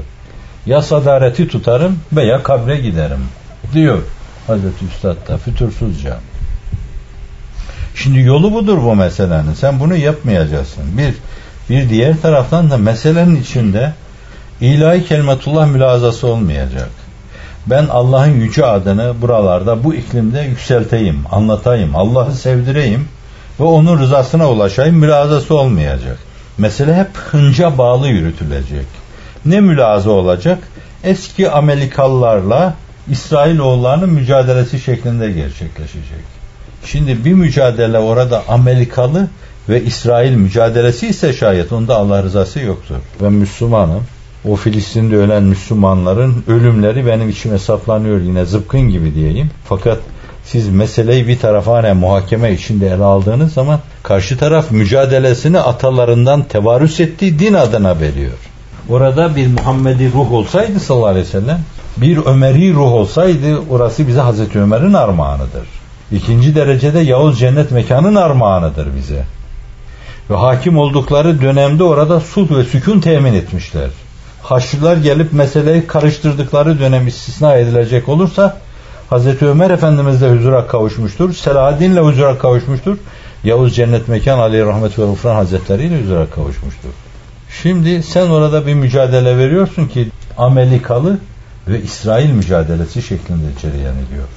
Ya 0.65 0.81
sadareti 0.81 1.47
tutarım 1.47 1.99
veya 2.13 2.43
kabre 2.43 2.77
giderim 2.77 3.19
diyor 3.73 3.99
Hazreti 4.47 4.85
Üstad 4.85 5.27
da 5.27 5.37
fütursuzca. 5.37 6.17
Şimdi 7.95 8.19
yolu 8.19 8.53
budur 8.53 8.77
bu 8.83 8.95
meselenin. 8.95 9.53
Sen 9.53 9.79
bunu 9.79 9.95
yapmayacaksın. 9.95 10.83
Bir, 10.97 11.13
bir 11.69 11.89
diğer 11.89 12.21
taraftan 12.21 12.69
da 12.71 12.77
meselenin 12.77 13.41
içinde 13.41 13.93
ilahi 14.61 15.05
kelimetullah 15.05 15.67
mülazası 15.67 16.27
olmayacak. 16.27 16.89
Ben 17.69 17.87
Allah'ın 17.87 18.33
yüce 18.33 18.65
adını 18.65 19.13
buralarda 19.21 19.83
bu 19.83 19.93
iklimde 19.93 20.41
yükselteyim, 20.41 21.23
anlatayım, 21.31 21.95
Allah'ı 21.95 22.31
sevdireyim 22.33 23.07
ve 23.59 23.63
onun 23.63 23.99
rızasına 23.99 24.49
ulaşayım 24.49 24.95
mülazası 24.95 25.55
olmayacak. 25.55 26.17
Mesele 26.57 26.95
hep 26.95 27.17
hınca 27.17 27.77
bağlı 27.77 28.07
yürütülecek. 28.07 28.85
Ne 29.45 29.61
mülaza 29.61 30.09
olacak? 30.09 30.59
Eski 31.03 31.51
Amerikalılarla 31.51 32.73
İsrailoğullarının 33.09 34.09
mücadelesi 34.09 34.79
şeklinde 34.79 35.31
gerçekleşecek. 35.31 36.23
Şimdi 36.85 37.25
bir 37.25 37.33
mücadele 37.33 37.99
orada 37.99 38.43
Amerikalı 38.47 39.27
ve 39.69 39.83
İsrail 39.83 40.31
mücadelesi 40.31 41.07
ise 41.07 41.33
şayet 41.33 41.71
onda 41.73 41.95
Allah 41.95 42.23
rızası 42.23 42.59
yoktur. 42.59 42.95
Ben 43.21 43.33
Müslümanım. 43.33 44.03
O 44.45 44.55
Filistin'de 44.55 45.17
ölen 45.17 45.43
Müslümanların 45.43 46.43
ölümleri 46.47 47.05
benim 47.05 47.29
içime 47.29 47.59
saplanıyor 47.59 48.21
yine 48.21 48.45
zıpkın 48.45 48.81
gibi 48.81 49.15
diyeyim. 49.15 49.49
Fakat 49.65 49.97
siz 50.45 50.69
meseleyi 50.69 51.27
bir 51.27 51.39
tarafa 51.39 51.73
hani 51.73 51.93
muhakeme 51.93 52.53
içinde 52.53 52.87
ele 52.87 53.03
aldığınız 53.03 53.53
zaman 53.53 53.79
karşı 54.03 54.37
taraf 54.37 54.71
mücadelesini 54.71 55.59
atalarından 55.59 56.43
tevarüs 56.43 56.99
ettiği 56.99 57.39
din 57.39 57.53
adına 57.53 57.99
veriyor. 57.99 58.37
Orada 58.89 59.35
bir 59.35 59.47
Muhammedi 59.47 60.11
ruh 60.13 60.31
olsaydı 60.31 60.79
sallallahu 60.79 61.07
aleyhi 61.07 61.25
ve 61.27 61.31
sellem 61.31 61.59
bir 61.97 62.17
Ömeri 62.17 62.73
ruh 62.73 62.93
olsaydı 62.93 63.59
orası 63.69 64.07
bize 64.07 64.19
Hazreti 64.19 64.59
Ömer'in 64.59 64.93
armağanıdır. 64.93 65.67
İkinci 66.11 66.55
derecede 66.55 66.99
Yavuz 66.99 67.39
cennet 67.39 67.71
mekanın 67.71 68.15
armağanıdır 68.15 68.87
bize. 68.95 69.23
Ve 70.29 70.35
hakim 70.35 70.77
oldukları 70.77 71.41
dönemde 71.41 71.83
orada 71.83 72.19
sulh 72.19 72.57
ve 72.57 72.63
sükun 72.63 72.99
temin 72.99 73.33
etmişler. 73.33 73.89
Haçlılar 74.47 74.97
gelip 74.97 75.33
meseleyi 75.33 75.87
karıştırdıkları 75.87 76.79
dönem 76.79 77.07
istisna 77.07 77.55
edilecek 77.55 78.09
olursa 78.09 78.57
Hazreti 79.09 79.45
Ömer 79.45 79.69
Efendimiz 79.69 80.21
de 80.21 80.29
huzura 80.29 80.67
kavuşmuştur. 80.67 81.33
Selahaddin 81.33 81.91
ile 81.91 81.99
huzura 81.99 82.37
kavuşmuştur. 82.37 82.97
Yavuz 83.43 83.75
Cennet 83.75 84.07
Mekan 84.07 84.39
Ali 84.39 84.65
Rahmet 84.65 84.99
ve 84.99 85.03
Ufran 85.03 85.35
Hazretleri 85.35 85.83
ile 85.83 86.01
huzura 86.01 86.25
kavuşmuştur. 86.29 86.89
Şimdi 87.61 88.03
sen 88.03 88.29
orada 88.29 88.67
bir 88.67 88.73
mücadele 88.73 89.37
veriyorsun 89.37 89.87
ki 89.87 90.07
Amerikalı 90.37 91.17
ve 91.67 91.81
İsrail 91.81 92.29
mücadelesi 92.29 93.01
şeklinde 93.01 93.47
cereyan 93.61 93.95
ediyor. 93.95 94.27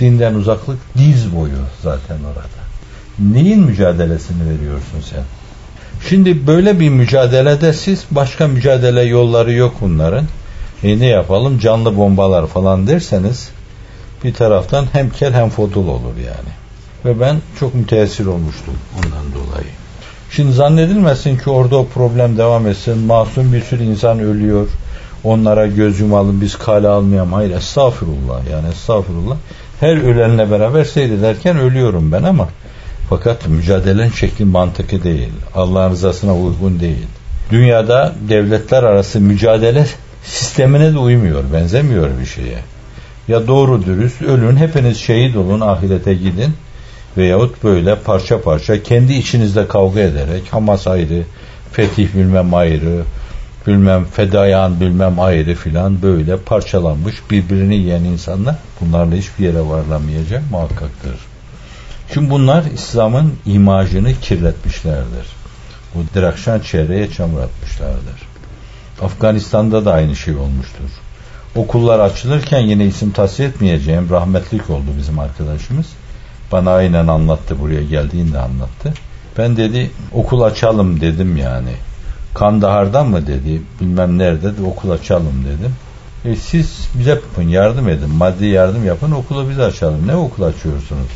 Dinden 0.00 0.34
uzaklık 0.34 0.78
diz 0.98 1.36
boyu 1.36 1.58
zaten 1.82 2.18
orada. 2.24 2.58
Neyin 3.34 3.60
mücadelesini 3.60 4.50
veriyorsun 4.50 5.00
sen? 5.10 5.22
Şimdi 6.08 6.46
böyle 6.46 6.80
bir 6.80 6.88
mücadelede 6.88 7.72
siz 7.72 8.04
başka 8.10 8.46
mücadele 8.46 9.02
yolları 9.02 9.52
yok 9.52 9.74
bunların. 9.80 10.24
E 10.82 10.98
ne 10.98 11.06
yapalım 11.06 11.58
canlı 11.58 11.96
bombalar 11.96 12.46
falan 12.46 12.86
derseniz 12.86 13.50
bir 14.24 14.34
taraftan 14.34 14.86
hem 14.92 15.10
kel 15.10 15.32
hem 15.32 15.50
fodul 15.50 15.88
olur 15.88 16.16
yani. 16.16 16.52
Ve 17.04 17.20
ben 17.20 17.36
çok 17.60 17.74
müteessir 17.74 18.26
olmuştum 18.26 18.74
ondan 18.96 19.32
dolayı. 19.34 19.68
Şimdi 20.30 20.52
zannedilmesin 20.52 21.38
ki 21.38 21.50
orada 21.50 21.76
o 21.76 21.86
problem 21.86 22.38
devam 22.38 22.66
etsin. 22.66 22.98
Masum 22.98 23.52
bir 23.52 23.62
sürü 23.62 23.82
insan 23.82 24.20
ölüyor. 24.20 24.68
Onlara 25.24 25.66
göz 25.66 26.00
yumalım 26.00 26.40
biz 26.40 26.58
kale 26.58 26.88
almayalım. 26.88 27.32
Hayır 27.32 27.50
estağfurullah 27.50 28.50
yani 28.52 28.68
estağfurullah. 28.68 29.36
Her 29.80 29.96
ölenle 29.96 30.50
beraber 30.50 30.84
seyrederken 30.84 31.58
ölüyorum 31.58 32.12
ben 32.12 32.22
ama 32.22 32.48
fakat 33.10 33.48
mücadelenin 33.48 34.10
şekli 34.10 34.44
mantıklı 34.44 35.02
değil. 35.02 35.28
Allah'ın 35.54 35.90
rızasına 35.90 36.36
uygun 36.36 36.80
değil. 36.80 37.06
Dünyada 37.50 38.14
devletler 38.28 38.82
arası 38.82 39.20
mücadele 39.20 39.86
sistemine 40.24 40.92
de 40.92 40.98
uymuyor, 40.98 41.44
benzemiyor 41.52 42.08
bir 42.20 42.26
şeye. 42.26 42.58
Ya 43.28 43.46
doğru 43.46 43.84
dürüst 43.84 44.22
ölün, 44.22 44.56
hepiniz 44.56 44.96
şehit 44.96 45.36
olun, 45.36 45.60
ahirete 45.60 46.14
gidin. 46.14 46.52
Veyahut 47.16 47.64
böyle 47.64 47.96
parça 47.96 48.42
parça 48.42 48.82
kendi 48.82 49.14
içinizde 49.14 49.68
kavga 49.68 50.00
ederek 50.00 50.42
Hamas 50.50 50.86
ayrı, 50.86 51.22
Fetih 51.72 52.14
bilmem 52.14 52.54
ayrı, 52.54 53.02
bilmem 53.66 54.04
fedayan 54.04 54.80
bilmem 54.80 55.20
ayrı 55.20 55.54
filan 55.54 56.02
böyle 56.02 56.36
parçalanmış 56.36 57.14
birbirini 57.30 57.76
yiyen 57.76 58.04
insanlar 58.04 58.56
bunlarla 58.80 59.14
hiçbir 59.14 59.44
yere 59.44 59.60
varlamayacak 59.60 60.42
muhakkaktır. 60.50 61.37
Şimdi 62.14 62.30
bunlar 62.30 62.64
İslam'ın 62.64 63.34
imajını 63.46 64.14
kirletmişlerdir. 64.14 65.26
Bu 65.94 66.20
Drakşan 66.20 66.60
çevreye 66.60 67.10
çamur 67.10 67.40
atmışlardır. 67.40 68.28
Afganistan'da 69.02 69.84
da 69.84 69.92
aynı 69.92 70.16
şey 70.16 70.36
olmuştur. 70.36 70.90
Okullar 71.56 72.00
açılırken 72.00 72.60
yine 72.60 72.86
isim 72.86 73.10
tahsil 73.10 73.44
etmeyeceğim 73.44 74.10
rahmetlik 74.10 74.70
oldu 74.70 74.86
bizim 74.98 75.18
arkadaşımız. 75.18 75.86
Bana 76.52 76.70
aynen 76.70 77.06
anlattı 77.06 77.60
buraya 77.60 77.82
geldiğinde 77.82 78.38
anlattı. 78.38 78.94
Ben 79.38 79.56
dedi 79.56 79.90
okul 80.12 80.40
açalım 80.42 81.00
dedim 81.00 81.36
yani. 81.36 81.72
Kandahar'dan 82.34 83.06
mı 83.06 83.26
dedi 83.26 83.62
bilmem 83.80 84.18
nerede 84.18 84.58
de 84.58 84.62
okul 84.62 84.90
açalım 84.90 85.44
dedim. 85.44 85.74
E 86.24 86.36
siz 86.36 86.88
bize 86.94 87.10
yapın 87.10 87.48
yardım 87.48 87.88
edin 87.88 88.10
maddi 88.10 88.46
yardım 88.46 88.86
yapın 88.86 89.10
okulu 89.10 89.50
biz 89.50 89.60
açalım. 89.60 90.06
Ne 90.06 90.16
okul 90.16 90.42
açıyorsunuz? 90.42 91.08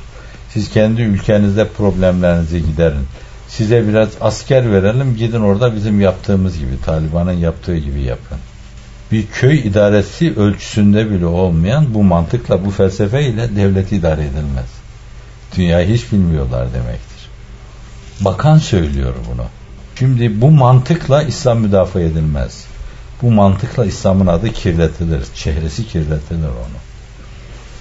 Siz 0.53 0.71
kendi 0.71 1.03
ülkenizde 1.03 1.69
problemlerinizi 1.69 2.67
giderin. 2.67 3.07
Size 3.49 3.89
biraz 3.89 4.09
asker 4.21 4.73
verelim 4.73 5.17
gidin 5.17 5.41
orada 5.41 5.75
bizim 5.75 6.01
yaptığımız 6.01 6.59
gibi 6.59 6.81
Taliban'ın 6.85 7.33
yaptığı 7.33 7.77
gibi 7.77 8.03
yapın. 8.03 8.39
Bir 9.13 9.27
köy 9.27 9.59
idaresi 9.59 10.35
ölçüsünde 10.37 11.11
bile 11.11 11.27
olmayan 11.27 11.95
bu 11.95 12.03
mantıkla 12.03 12.65
bu 12.65 12.71
felsefeyle 12.71 13.57
devlet 13.57 13.93
idare 13.93 14.23
edilmez. 14.23 14.71
Dünyayı 15.57 15.95
hiç 15.95 16.13
bilmiyorlar 16.13 16.67
demektir. 16.75 17.29
Bakan 18.21 18.59
söylüyor 18.59 19.15
bunu. 19.33 19.45
Şimdi 19.99 20.41
bu 20.41 20.51
mantıkla 20.51 21.23
İslam 21.23 21.61
müdafaa 21.61 22.01
edilmez. 22.01 22.65
Bu 23.23 23.31
mantıkla 23.31 23.85
İslam'ın 23.85 24.27
adı 24.27 24.53
kirletilir. 24.53 25.23
Çehresi 25.35 25.87
kirletilir 25.87 26.49
onu. 26.49 26.92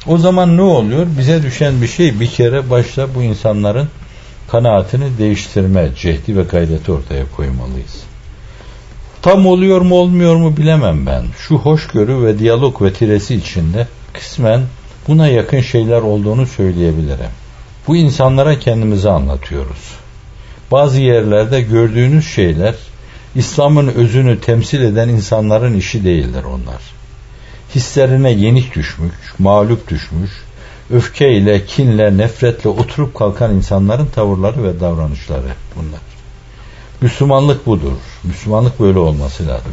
O 0.08 0.18
zaman 0.18 0.58
ne 0.58 0.62
oluyor? 0.62 1.08
Bize 1.18 1.44
düşen 1.44 1.82
bir 1.82 1.88
şey 1.88 2.20
bir 2.20 2.28
kere 2.28 2.70
başta 2.70 3.16
bu 3.16 3.24
insanların 3.24 3.90
kanaatini 4.48 5.18
değiştirme 5.18 5.90
cehdi 5.96 6.38
ve 6.38 6.44
gayreti 6.44 6.92
ortaya 6.92 7.24
koymalıyız. 7.36 8.04
Tam 9.22 9.46
oluyor 9.46 9.82
mu 9.82 9.96
olmuyor 9.96 10.36
mu 10.36 10.58
bilemem 10.58 11.06
ben. 11.06 11.24
Şu 11.38 11.56
hoşgörü 11.56 12.26
ve 12.26 12.40
diyalog 12.40 12.82
vetiresi 12.82 13.36
içinde 13.36 13.88
kısmen 14.14 14.62
buna 15.08 15.28
yakın 15.28 15.62
şeyler 15.62 16.02
olduğunu 16.02 16.48
söyleyebilirim. 16.48 17.32
Bu 17.88 17.96
insanlara 17.96 18.60
kendimizi 18.60 19.10
anlatıyoruz. 19.10 19.96
Bazı 20.72 21.02
yerlerde 21.02 21.62
gördüğünüz 21.62 22.28
şeyler 22.28 22.76
İslam'ın 23.36 23.88
özünü 23.88 24.40
temsil 24.40 24.82
eden 24.82 25.10
insanların 25.10 25.74
işi 25.74 26.04
değildir 26.04 26.44
onlar. 26.44 27.01
Hislerine 27.76 28.32
yenik 28.32 28.76
düşmüş, 28.76 29.14
mağlup 29.40 29.90
düşmüş, 29.90 30.32
öfkeyle, 30.94 31.66
kinle, 31.66 32.18
nefretle 32.18 32.70
oturup 32.70 33.16
kalkan 33.16 33.56
insanların 33.56 34.06
tavırları 34.06 34.64
ve 34.64 34.80
davranışları 34.80 35.54
bunlar. 35.76 36.02
Müslümanlık 37.02 37.66
budur. 37.66 37.92
Müslümanlık 38.24 38.80
böyle 38.80 39.00
olması 39.00 39.48
lazım. 39.48 39.72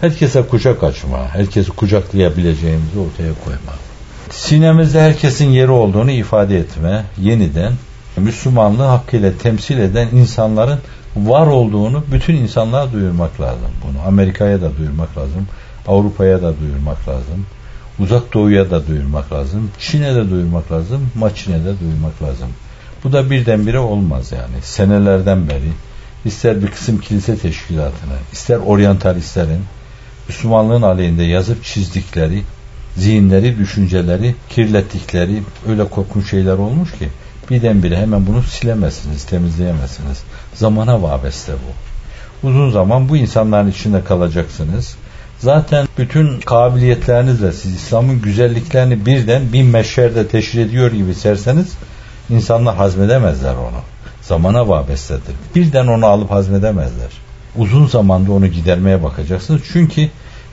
Herkese 0.00 0.42
kucak 0.42 0.82
açma, 0.82 1.28
herkesi 1.32 1.70
kucaklayabileceğimizi 1.70 2.98
ortaya 2.98 3.32
koyma. 3.44 3.72
Sinemizde 4.30 5.00
herkesin 5.00 5.50
yeri 5.50 5.70
olduğunu 5.70 6.10
ifade 6.10 6.58
etme, 6.58 7.04
yeniden 7.18 7.72
Müslümanlığı 8.16 8.84
hakkıyla 8.84 9.32
temsil 9.42 9.78
eden 9.78 10.08
insanların 10.08 10.78
var 11.16 11.46
olduğunu 11.46 12.04
bütün 12.12 12.36
insanlığa 12.36 12.92
duyurmak 12.92 13.40
lazım. 13.40 13.70
Bunu 13.84 14.06
Amerika'ya 14.06 14.60
da 14.60 14.76
duyurmak 14.76 15.18
lazım. 15.18 15.48
Avrupa'ya 15.86 16.42
da 16.42 16.60
duyurmak 16.60 17.08
lazım. 17.08 17.46
Uzak 17.98 18.34
Doğu'ya 18.34 18.70
da 18.70 18.86
duyurmak 18.86 19.32
lazım. 19.32 19.70
Çin'e 19.78 20.14
de 20.14 20.30
duyurmak 20.30 20.72
lazım. 20.72 21.10
Maçin'e 21.14 21.64
de 21.64 21.80
duyurmak 21.80 22.22
lazım. 22.22 22.48
Bu 23.04 23.12
da 23.12 23.30
birdenbire 23.30 23.78
olmaz 23.78 24.32
yani. 24.32 24.62
Senelerden 24.62 25.48
beri 25.48 25.72
ister 26.24 26.62
bir 26.62 26.66
kısım 26.66 26.98
kilise 26.98 27.38
teşkilatını, 27.38 28.16
ister 28.32 28.56
oryantalistlerin 28.56 29.60
Müslümanlığın 30.28 30.82
aleyhinde 30.82 31.22
yazıp 31.22 31.64
çizdikleri, 31.64 32.42
zihinleri, 32.96 33.58
düşünceleri 33.58 34.34
kirlettikleri 34.48 35.42
öyle 35.68 35.84
korkunç 35.88 36.30
şeyler 36.30 36.52
olmuş 36.52 36.92
ki 36.92 37.08
birdenbire 37.50 37.96
hemen 37.96 38.26
bunu 38.26 38.42
silemezsiniz, 38.42 39.24
temizleyemezsiniz. 39.24 40.22
Zamana 40.54 41.02
vabeste 41.02 41.52
bu. 41.52 42.48
Uzun 42.48 42.70
zaman 42.70 43.08
bu 43.08 43.16
insanların 43.16 43.70
içinde 43.70 44.04
kalacaksınız. 44.04 44.96
Zaten 45.46 45.88
bütün 45.98 46.40
kabiliyetlerinizle 46.40 47.52
siz 47.52 47.74
İslam'ın 47.74 48.22
güzelliklerini 48.22 49.06
birden 49.06 49.52
bin 49.52 49.66
meşherde 49.66 50.28
teşhir 50.28 50.60
ediyor 50.60 50.92
gibi 50.92 51.14
serseniz 51.14 51.72
insanlar 52.30 52.76
hazmedemezler 52.76 53.54
onu. 53.54 53.80
Zamana 54.22 54.68
vabestedir. 54.68 55.34
Birden 55.54 55.86
onu 55.86 56.06
alıp 56.06 56.30
hazmedemezler. 56.30 57.08
Uzun 57.56 57.86
zamanda 57.86 58.32
onu 58.32 58.46
gidermeye 58.46 59.02
bakacaksınız. 59.02 59.62
Çünkü 59.72 60.08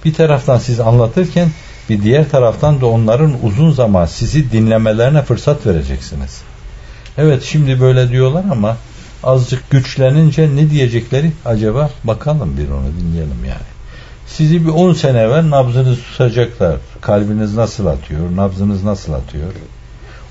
bir 0.06 0.14
taraftan 0.14 0.58
siz 0.58 0.80
anlatırken 0.80 1.50
bir 1.90 2.04
diğer 2.04 2.30
taraftan 2.30 2.82
da 2.82 2.86
onların 2.86 3.34
uzun 3.44 3.72
zaman 3.72 4.06
sizi 4.06 4.52
dinlemelerine 4.52 5.22
fırsat 5.22 5.66
vereceksiniz. 5.66 6.42
Evet 7.18 7.44
şimdi 7.44 7.82
böyle 7.82 8.10
diyorlar 8.10 8.44
ama 8.52 8.78
azıcık 9.24 9.70
güçlenince 9.70 10.56
ne 10.56 10.70
diyecekleri 10.70 11.32
acaba 11.46 11.90
bakalım 12.04 12.58
bir 12.58 12.70
onu 12.70 12.88
dinleyelim 13.00 13.46
yani. 13.46 13.73
Sizi 14.38 14.66
bir 14.66 14.72
10 14.72 14.94
sene 14.94 15.20
evvel 15.20 15.50
nabzınızı 15.50 16.02
tutacaklar. 16.02 16.76
Kalbiniz 17.02 17.56
nasıl 17.56 17.86
atıyor, 17.86 18.36
nabzınız 18.36 18.84
nasıl 18.84 19.14
atıyor. 19.14 19.54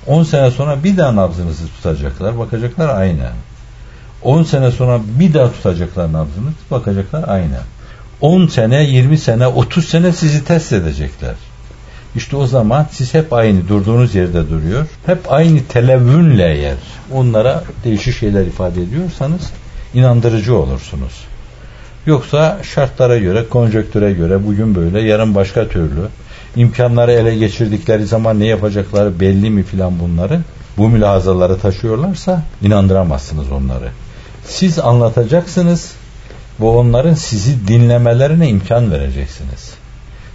10 0.06 0.22
sene 0.22 0.50
sonra 0.50 0.84
bir 0.84 0.96
daha 0.96 1.16
nabzınızı 1.16 1.66
tutacaklar, 1.68 2.38
bakacaklar 2.38 2.96
aynen. 3.00 3.32
10 4.22 4.42
sene 4.42 4.70
sonra 4.70 5.00
bir 5.18 5.34
daha 5.34 5.52
tutacaklar 5.52 6.12
nabzınız, 6.12 6.54
bakacaklar 6.70 7.28
aynen. 7.28 7.62
10 8.20 8.46
sene, 8.46 8.84
20 8.84 9.18
sene, 9.18 9.46
30 9.46 9.88
sene 9.88 10.12
sizi 10.12 10.44
test 10.44 10.72
edecekler. 10.72 11.34
İşte 12.14 12.36
o 12.36 12.46
zaman 12.46 12.86
siz 12.90 13.14
hep 13.14 13.32
aynı 13.32 13.68
durduğunuz 13.68 14.14
yerde 14.14 14.50
duruyor. 14.50 14.86
Hep 15.06 15.32
aynı 15.32 15.64
televünle 15.64 16.58
yer. 16.58 16.76
Onlara 17.12 17.64
değişik 17.84 18.16
şeyler 18.16 18.46
ifade 18.46 18.82
ediyorsanız 18.82 19.50
inandırıcı 19.94 20.56
olursunuz. 20.56 21.31
Yoksa 22.06 22.58
şartlara 22.62 23.18
göre, 23.18 23.48
konjöktüre 23.48 24.12
göre 24.12 24.46
bugün 24.46 24.74
böyle, 24.74 25.00
yarın 25.00 25.34
başka 25.34 25.68
türlü. 25.68 26.08
imkanları 26.56 27.12
ele 27.12 27.34
geçirdikleri 27.34 28.06
zaman 28.06 28.40
ne 28.40 28.46
yapacakları 28.46 29.20
belli 29.20 29.50
mi 29.50 29.62
filan 29.62 30.00
bunların. 30.00 30.44
Bu 30.76 30.88
mülahazaları 30.88 31.58
taşıyorlarsa 31.58 32.42
inandıramazsınız 32.62 33.52
onları. 33.52 33.88
Siz 34.44 34.78
anlatacaksınız 34.78 35.92
ve 36.60 36.64
onların 36.66 37.14
sizi 37.14 37.68
dinlemelerine 37.68 38.48
imkan 38.48 38.92
vereceksiniz 38.92 39.82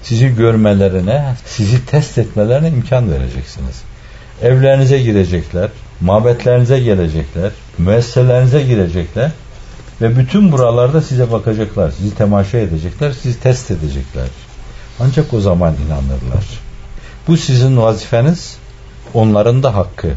sizi 0.07 0.35
görmelerine, 0.35 1.35
sizi 1.45 1.85
test 1.85 2.17
etmelerine 2.17 2.67
imkan 2.67 3.11
vereceksiniz. 3.11 3.81
Evlerinize 4.41 4.99
girecekler, 4.99 5.69
mabetlerinize 6.01 6.79
gelecekler, 6.79 7.51
müesseselerinize 7.77 8.63
girecekler 8.63 9.31
ve 10.01 10.17
bütün 10.17 10.51
buralarda 10.51 11.01
size 11.01 11.31
bakacaklar, 11.31 11.91
sizi 11.91 12.15
temaşa 12.15 12.57
edecekler, 12.57 13.11
sizi 13.11 13.39
test 13.39 13.71
edecekler. 13.71 14.27
Ancak 14.99 15.33
o 15.33 15.41
zaman 15.41 15.75
inanırlar. 15.85 16.45
Bu 17.27 17.37
sizin 17.37 17.77
vazifeniz, 17.77 18.57
onların 19.13 19.63
da 19.63 19.75
hakkı. 19.75 20.09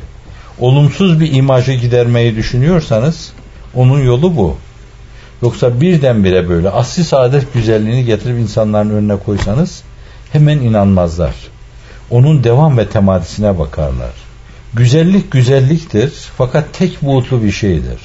Olumsuz 0.58 1.20
bir 1.20 1.34
imajı 1.34 1.72
gidermeyi 1.72 2.36
düşünüyorsanız 2.36 3.32
onun 3.74 4.00
yolu 4.00 4.36
bu. 4.36 4.56
Yoksa 5.42 5.80
birdenbire 5.80 6.48
böyle 6.48 6.70
asli 6.70 7.04
saadet 7.04 7.54
güzelliğini 7.54 8.04
getirip 8.04 8.38
insanların 8.38 8.90
önüne 8.90 9.16
koysanız 9.16 9.82
hemen 10.32 10.58
inanmazlar. 10.58 11.34
Onun 12.10 12.44
devam 12.44 12.78
ve 12.78 12.88
temadisine 12.88 13.58
bakarlar. 13.58 14.12
Güzellik 14.74 15.30
güzelliktir 15.30 16.12
fakat 16.38 16.64
tek 16.72 17.02
buğutlu 17.02 17.42
bir 17.42 17.52
şeydir. 17.52 17.98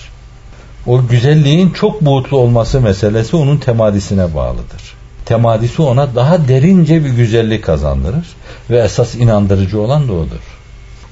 O 0.87 1.07
güzelliğin 1.07 1.69
çok 1.69 2.01
buğutlu 2.01 2.37
olması 2.37 2.81
meselesi 2.81 3.35
onun 3.35 3.57
temadisine 3.57 4.35
bağlıdır. 4.35 4.95
Temadisi 5.25 5.81
ona 5.81 6.15
daha 6.15 6.47
derince 6.47 7.05
bir 7.05 7.09
güzellik 7.09 7.63
kazandırır 7.63 8.25
ve 8.69 8.79
esas 8.79 9.15
inandırıcı 9.15 9.81
olan 9.81 10.07
da 10.07 10.13
odur. 10.13 10.55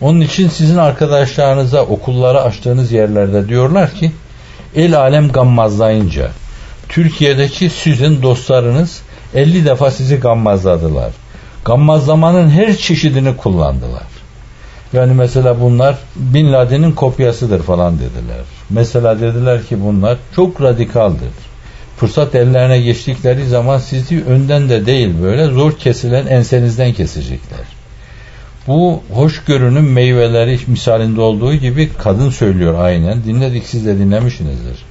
Onun 0.02 0.22
için 0.22 0.50
sizin 0.50 0.78
arkadaşlarınıza 0.78 1.82
okulları 1.82 2.42
açtığınız 2.42 2.92
yerlerde 2.92 3.50
diyorlar 3.50 3.94
ki 3.94 4.12
el 4.76 5.00
alem 5.00 5.30
gammazlayınca 5.30 6.32
Türkiye'deki 6.90 7.70
sizin 7.70 8.22
dostlarınız 8.22 9.02
50 9.36 9.66
defa 9.66 9.92
sizi 9.92 10.16
gammazladılar. 10.16 11.12
Gammazlamanın 11.66 12.50
her 12.50 12.78
çeşidini 12.78 13.38
kullandılar. 13.38 14.13
Yani 14.94 15.14
mesela 15.14 15.62
bunlar 15.62 15.98
Bin 16.16 16.54
Laden'in 16.54 16.92
kopyasıdır 16.92 17.64
falan 17.64 17.94
dediler. 17.94 18.44
Mesela 18.70 19.20
dediler 19.20 19.66
ki 19.66 19.84
bunlar 19.84 20.18
çok 20.36 20.62
radikaldır. 20.62 21.30
Fırsat 21.98 22.36
ellerine 22.36 22.82
geçtikleri 22.82 23.48
zaman 23.48 23.78
sizi 23.78 24.24
önden 24.24 24.70
de 24.70 24.86
değil 24.86 25.14
böyle 25.22 25.46
zor 25.46 25.72
kesilen 25.72 26.28
ensenizden 26.28 26.94
kesecekler. 26.94 27.60
Bu 28.68 29.04
hoşgörünün 29.14 29.84
meyveleri 29.84 30.60
misalinde 30.68 31.22
olduğu 31.22 31.54
gibi 31.54 31.90
kadın 31.98 32.30
söylüyor 32.30 32.80
aynen. 32.80 33.24
Dinledik 33.24 33.66
siz 33.66 33.86
de 33.86 33.98
dinlemişsinizdir. 33.98 34.86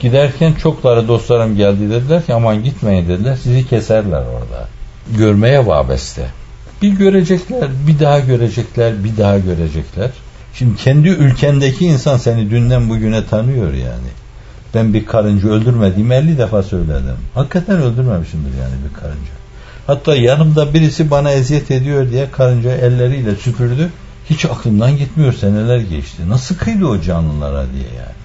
Giderken 0.00 0.52
çokları 0.52 1.08
dostlarım 1.08 1.56
geldi 1.56 1.90
dediler 1.90 2.26
ki 2.26 2.34
aman 2.34 2.64
gitmeyin 2.64 3.08
dediler. 3.08 3.36
Sizi 3.42 3.68
keserler 3.68 4.20
orada. 4.20 4.68
Görmeye 5.16 5.66
vabeste. 5.66 6.41
Bir 6.82 6.90
görecekler, 6.90 7.68
bir 7.86 7.98
daha 7.98 8.20
görecekler, 8.20 9.04
bir 9.04 9.16
daha 9.16 9.38
görecekler. 9.38 10.10
Şimdi 10.54 10.76
kendi 10.76 11.08
ülkendeki 11.08 11.86
insan 11.86 12.16
seni 12.16 12.50
dünden 12.50 12.88
bugüne 12.88 13.26
tanıyor 13.26 13.72
yani. 13.72 14.10
Ben 14.74 14.94
bir 14.94 15.06
karınca 15.06 15.48
öldürmediğimi 15.48 16.14
50 16.14 16.38
defa 16.38 16.62
söyledim. 16.62 17.16
Hakikaten 17.34 17.76
öldürmemişimdir 17.76 18.50
yani 18.58 18.74
bir 18.88 19.00
karınca. 19.00 19.32
Hatta 19.86 20.16
yanımda 20.16 20.74
birisi 20.74 21.10
bana 21.10 21.30
eziyet 21.30 21.70
ediyor 21.70 22.10
diye 22.10 22.30
karınca 22.30 22.70
elleriyle 22.72 23.36
süpürdü. 23.36 23.90
Hiç 24.30 24.44
aklımdan 24.44 24.96
gitmiyor 24.96 25.32
seneler 25.32 25.78
geçti. 25.78 26.28
Nasıl 26.28 26.54
kıydı 26.54 26.86
o 26.86 27.00
canlılara 27.00 27.66
diye 27.72 27.88
yani. 27.98 28.22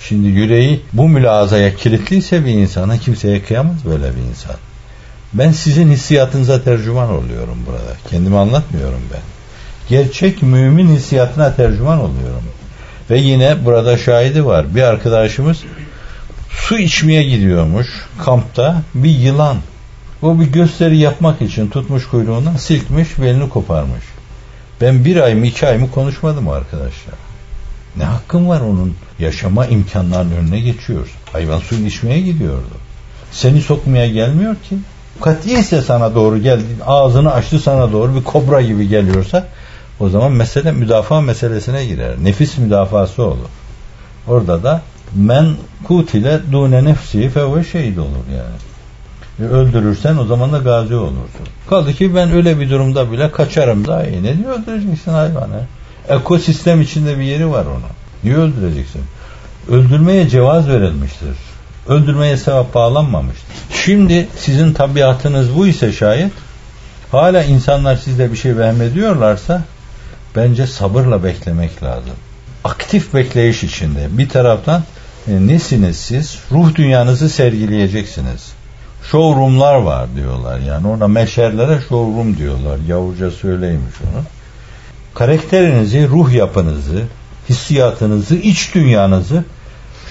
Şimdi 0.00 0.28
yüreği 0.28 0.80
bu 0.92 1.08
mülazaya 1.08 1.76
kilitliyse 1.76 2.44
bir 2.44 2.50
insana 2.52 2.98
kimseye 2.98 3.42
kıyamaz 3.42 3.84
böyle 3.84 4.16
bir 4.16 4.30
insan. 4.30 4.56
Ben 5.32 5.52
sizin 5.52 5.90
hissiyatınıza 5.90 6.62
tercüman 6.62 7.10
oluyorum 7.10 7.58
burada. 7.66 7.96
Kendimi 8.10 8.38
anlatmıyorum 8.38 9.00
ben. 9.12 9.20
Gerçek 9.88 10.42
mümin 10.42 10.88
hissiyatına 10.88 11.54
tercüman 11.54 11.98
oluyorum. 11.98 12.44
Ve 13.10 13.18
yine 13.18 13.64
burada 13.64 13.98
şahidi 13.98 14.46
var. 14.46 14.74
Bir 14.74 14.82
arkadaşımız 14.82 15.58
su 16.50 16.78
içmeye 16.78 17.22
gidiyormuş 17.22 17.86
kampta 18.24 18.82
bir 18.94 19.10
yılan. 19.10 19.56
O 20.22 20.40
bir 20.40 20.46
gösteri 20.46 20.98
yapmak 20.98 21.42
için 21.42 21.68
tutmuş 21.68 22.06
kuyruğundan 22.06 22.56
silkmiş 22.56 23.18
belini 23.18 23.48
koparmış. 23.48 24.04
Ben 24.80 25.04
bir 25.04 25.16
ay 25.16 25.34
mı 25.34 25.46
iki 25.46 25.66
ay 25.66 25.78
mı 25.78 25.90
konuşmadım 25.90 26.48
arkadaşlar. 26.48 27.14
Ne 27.96 28.04
hakkım 28.04 28.48
var 28.48 28.60
onun 28.60 28.94
yaşama 29.18 29.66
imkanlarının 29.66 30.36
önüne 30.36 30.60
geçiyor. 30.60 31.08
Hayvan 31.32 31.58
suyunu 31.58 31.86
içmeye 31.86 32.20
gidiyordu. 32.20 32.74
Seni 33.32 33.60
sokmaya 33.60 34.08
gelmiyor 34.08 34.54
ki. 34.54 34.76
Katiyse 35.20 35.82
sana 35.82 36.14
doğru 36.14 36.38
geldi, 36.38 36.64
ağzını 36.86 37.32
açtı 37.32 37.58
sana 37.58 37.92
doğru 37.92 38.14
bir 38.14 38.24
kobra 38.24 38.62
gibi 38.62 38.88
geliyorsa 38.88 39.46
o 40.00 40.08
zaman 40.08 40.32
mesele 40.32 40.72
müdafaa 40.72 41.20
meselesine 41.20 41.86
girer. 41.86 42.14
Nefis 42.22 42.58
müdafası 42.58 43.22
olur. 43.22 43.48
Orada 44.28 44.62
da 44.62 44.82
men 45.14 45.46
kutile 45.84 46.40
dune 46.52 46.84
nefsi 46.84 47.28
fevve 47.28 47.64
şehit 47.64 47.98
olur 47.98 48.26
yani. 48.36 48.58
E 49.40 49.52
öldürürsen 49.52 50.16
o 50.16 50.24
zaman 50.24 50.52
da 50.52 50.58
gazi 50.58 50.94
olursun. 50.94 51.46
Kaldı 51.70 51.92
ki 51.92 52.14
ben 52.14 52.32
öyle 52.32 52.60
bir 52.60 52.70
durumda 52.70 53.12
bile 53.12 53.30
kaçarım 53.30 53.86
daha 53.86 54.04
iyi. 54.04 54.22
Ne 54.22 54.38
diyor 54.38 54.58
öldüreceksin 54.58 55.10
hayvanı? 55.12 55.60
Ekosistem 56.08 56.80
içinde 56.80 57.18
bir 57.18 57.24
yeri 57.24 57.50
var 57.50 57.66
onun. 57.66 57.82
Niye 58.24 58.36
öldüreceksin? 58.36 59.02
Öldürmeye 59.70 60.28
cevaz 60.28 60.68
verilmiştir. 60.68 61.36
Öldürmeye 61.88 62.36
sevap 62.36 62.74
bağlanmamıştır. 62.74 63.46
Şimdi 63.84 64.28
sizin 64.38 64.72
tabiatınız 64.72 65.56
bu 65.56 65.66
ise 65.66 65.92
şayet 65.92 66.32
hala 67.10 67.42
insanlar 67.42 67.96
sizde 67.96 68.32
bir 68.32 68.36
şey 68.36 68.58
vehmediyorlarsa 68.58 69.62
bence 70.36 70.66
sabırla 70.66 71.24
beklemek 71.24 71.82
lazım. 71.82 72.14
Aktif 72.64 73.14
bekleyiş 73.14 73.64
içinde 73.64 74.08
bir 74.10 74.28
taraftan 74.28 74.82
e, 75.28 75.46
nesiniz 75.46 75.96
siz? 75.96 76.38
Ruh 76.52 76.74
dünyanızı 76.74 77.28
sergileyeceksiniz. 77.28 78.52
Showroomlar 79.10 79.74
var 79.74 80.08
diyorlar 80.16 80.58
yani 80.58 80.88
orada 80.88 81.08
meşerlere 81.08 81.80
showroom 81.88 82.36
diyorlar. 82.38 82.78
Yavurca 82.88 83.30
söyleymiş 83.30 83.94
onu. 84.02 84.24
Karakterinizi, 85.14 86.08
ruh 86.08 86.32
yapınızı, 86.32 87.02
hissiyatınızı, 87.48 88.34
iç 88.34 88.74
dünyanızı 88.74 89.44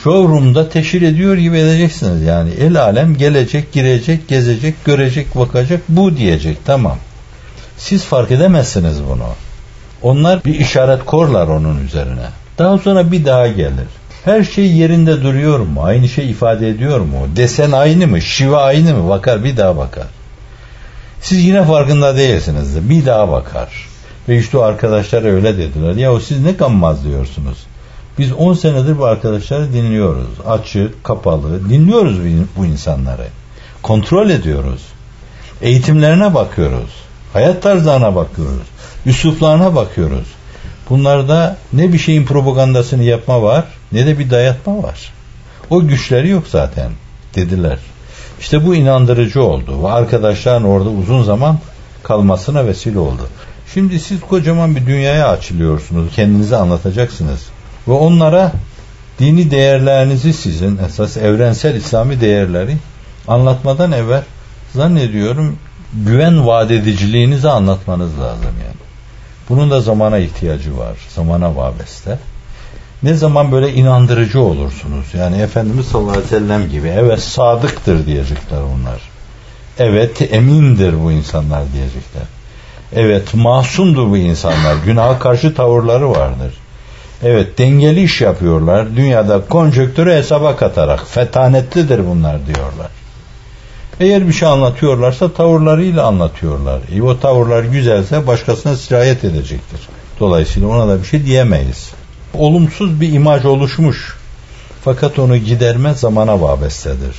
showroom'da 0.08 0.70
teşhir 0.70 1.02
ediyor 1.02 1.38
gibi 1.38 1.58
edeceksiniz. 1.58 2.22
Yani 2.22 2.50
el 2.60 2.82
alem 2.82 3.18
gelecek, 3.18 3.72
girecek, 3.72 4.28
gezecek, 4.28 4.86
görecek, 4.86 5.36
bakacak, 5.36 5.82
bu 5.90 6.18
diyecek 6.18 6.58
tamam. 6.66 6.98
Siz 7.78 8.04
fark 8.04 8.32
edemezsiniz 8.32 9.04
bunu. 9.04 9.26
Onlar 10.02 10.46
bir 10.46 10.60
işaret 10.60 11.06
korlar 11.06 11.48
onun 11.48 11.86
üzerine. 11.86 12.26
Daha 12.58 12.78
sonra 12.78 13.12
bir 13.12 13.26
daha 13.26 13.48
gelir. 13.48 13.88
Her 14.26 14.44
şey 14.44 14.72
yerinde 14.72 15.24
duruyor 15.24 15.60
mu? 15.60 15.84
Aynı 15.84 16.10
şey 16.10 16.30
ifade 16.30 16.70
ediyor 16.70 17.00
mu? 17.00 17.28
Desen 17.36 17.72
aynı 17.72 18.08
mı? 18.08 18.22
Şiva 18.22 18.62
aynı 18.62 18.94
mı? 18.94 19.10
Bakar 19.10 19.44
bir 19.44 19.58
daha 19.58 19.78
bakar. 19.78 20.08
Siz 21.22 21.46
yine 21.46 21.64
farkında 21.64 22.18
değilsiniz 22.18 22.76
de 22.76 22.90
bir 22.90 23.06
daha 23.06 23.32
bakar. 23.32 23.88
Ve 24.30 24.38
işte 24.38 24.58
o 24.58 24.62
arkadaşlar 24.62 25.24
öyle 25.24 25.58
dediler. 25.58 25.96
Ya 25.96 26.20
siz 26.20 26.40
ne 26.40 26.52
gammaz 26.52 27.04
diyorsunuz? 27.04 27.58
Biz 28.18 28.34
10 28.34 28.54
senedir 28.54 28.98
bu 28.98 29.06
arkadaşları 29.06 29.74
dinliyoruz. 29.74 30.28
Açık, 30.48 31.04
kapalı. 31.04 31.70
Dinliyoruz 31.70 32.18
bu 32.58 32.66
insanları. 32.66 33.28
Kontrol 33.84 34.30
ediyoruz. 34.30 34.82
Eğitimlerine 35.62 36.34
bakıyoruz. 36.34 36.90
Hayat 37.34 37.64
tarzlarına 37.64 38.16
bakıyoruz. 38.16 38.68
Üsluplarına 39.06 39.76
bakıyoruz. 39.76 40.28
Bunlarda 40.90 41.58
ne 41.74 41.94
bir 41.94 41.98
şeyin 41.98 42.26
propagandasını 42.26 43.04
yapma 43.04 43.42
var 43.42 43.66
ne 43.92 44.06
de 44.06 44.20
bir 44.20 44.30
dayatma 44.30 44.84
var. 44.84 45.14
O 45.70 45.88
güçleri 45.88 46.30
yok 46.30 46.44
zaten 46.48 46.92
dediler. 47.36 47.78
İşte 48.40 48.66
bu 48.66 48.76
inandırıcı 48.76 49.44
oldu 49.44 49.84
ve 49.84 49.88
arkadaşların 49.88 50.64
orada 50.64 50.90
uzun 50.90 51.24
zaman 51.24 51.60
kalmasına 52.04 52.68
vesile 52.68 53.00
oldu. 53.00 53.28
Şimdi 53.74 54.00
siz 54.00 54.22
kocaman 54.22 54.76
bir 54.76 54.86
dünyaya 54.86 55.28
açılıyorsunuz. 55.28 56.16
Kendinizi 56.16 56.56
anlatacaksınız. 56.56 57.48
Ve 57.88 57.92
onlara 57.92 58.52
dini 59.20 59.52
değerlerinizi 59.52 60.34
sizin 60.34 60.78
esas 60.78 61.18
evrensel 61.18 61.76
İslami 61.76 62.22
değerleri 62.22 62.78
anlatmadan 63.28 63.92
evvel 63.92 64.24
zannediyorum 64.76 65.58
güven 65.94 66.48
vaat 66.48 66.72
ediciliğinizi 66.72 67.50
anlatmanız 67.50 68.20
lazım 68.20 68.54
yani. 68.66 68.88
Bunun 69.50 69.72
da 69.72 69.82
zamana 69.82 70.18
ihtiyacı 70.18 70.78
var. 70.78 70.98
Zamana 71.16 71.56
vabeste. 71.56 72.20
Ne 73.04 73.14
zaman 73.14 73.52
böyle 73.52 73.74
inandırıcı 73.74 74.42
olursunuz. 74.42 75.06
Yani 75.14 75.42
Efendimiz 75.42 75.86
sallallahu 75.86 76.12
aleyhi 76.12 76.26
ve 76.26 76.30
sellem 76.30 76.70
gibi 76.70 76.88
evet 76.88 77.20
sadıktır 77.20 78.06
diyecekler 78.06 78.62
onlar. 78.62 79.02
Evet 79.80 80.34
emindir 80.34 81.04
bu 81.04 81.12
insanlar 81.12 81.64
diyecekler. 81.74 82.24
Evet 82.96 83.34
masumdur 83.34 84.10
bu 84.10 84.18
insanlar. 84.18 84.76
Günaha 84.86 85.20
karşı 85.20 85.56
tavırları 85.56 86.10
vardır. 86.10 86.54
Evet 87.24 87.58
dengeli 87.58 88.04
iş 88.04 88.22
yapıyorlar. 88.22 88.96
Dünyada 88.96 89.42
konjöktürü 89.50 90.14
hesaba 90.14 90.56
katarak 90.56 91.08
fetanetlidir 91.08 92.08
bunlar 92.08 92.48
diyorlar. 92.48 92.88
Eğer 94.00 94.28
bir 94.28 94.34
şey 94.34 94.48
anlatıyorlarsa 94.48 95.34
tavırlarıyla 95.34 96.06
anlatıyorlar. 96.06 96.80
E, 96.96 97.02
o 97.02 97.20
tavırlar 97.20 97.64
güzelse 97.64 98.28
başkasına 98.28 98.76
sirayet 98.76 99.24
edecektir. 99.24 99.80
Dolayısıyla 100.20 100.68
ona 100.68 100.88
da 100.88 101.00
bir 101.02 101.08
şey 101.08 101.26
diyemeyiz. 101.26 101.92
Olumsuz 102.34 103.02
bir 103.02 103.14
imaj 103.14 103.46
oluşmuş. 103.46 104.18
Fakat 104.84 105.20
onu 105.20 105.38
giderme 105.38 105.94
zamana 105.94 106.42
vabestedir. 106.42 107.16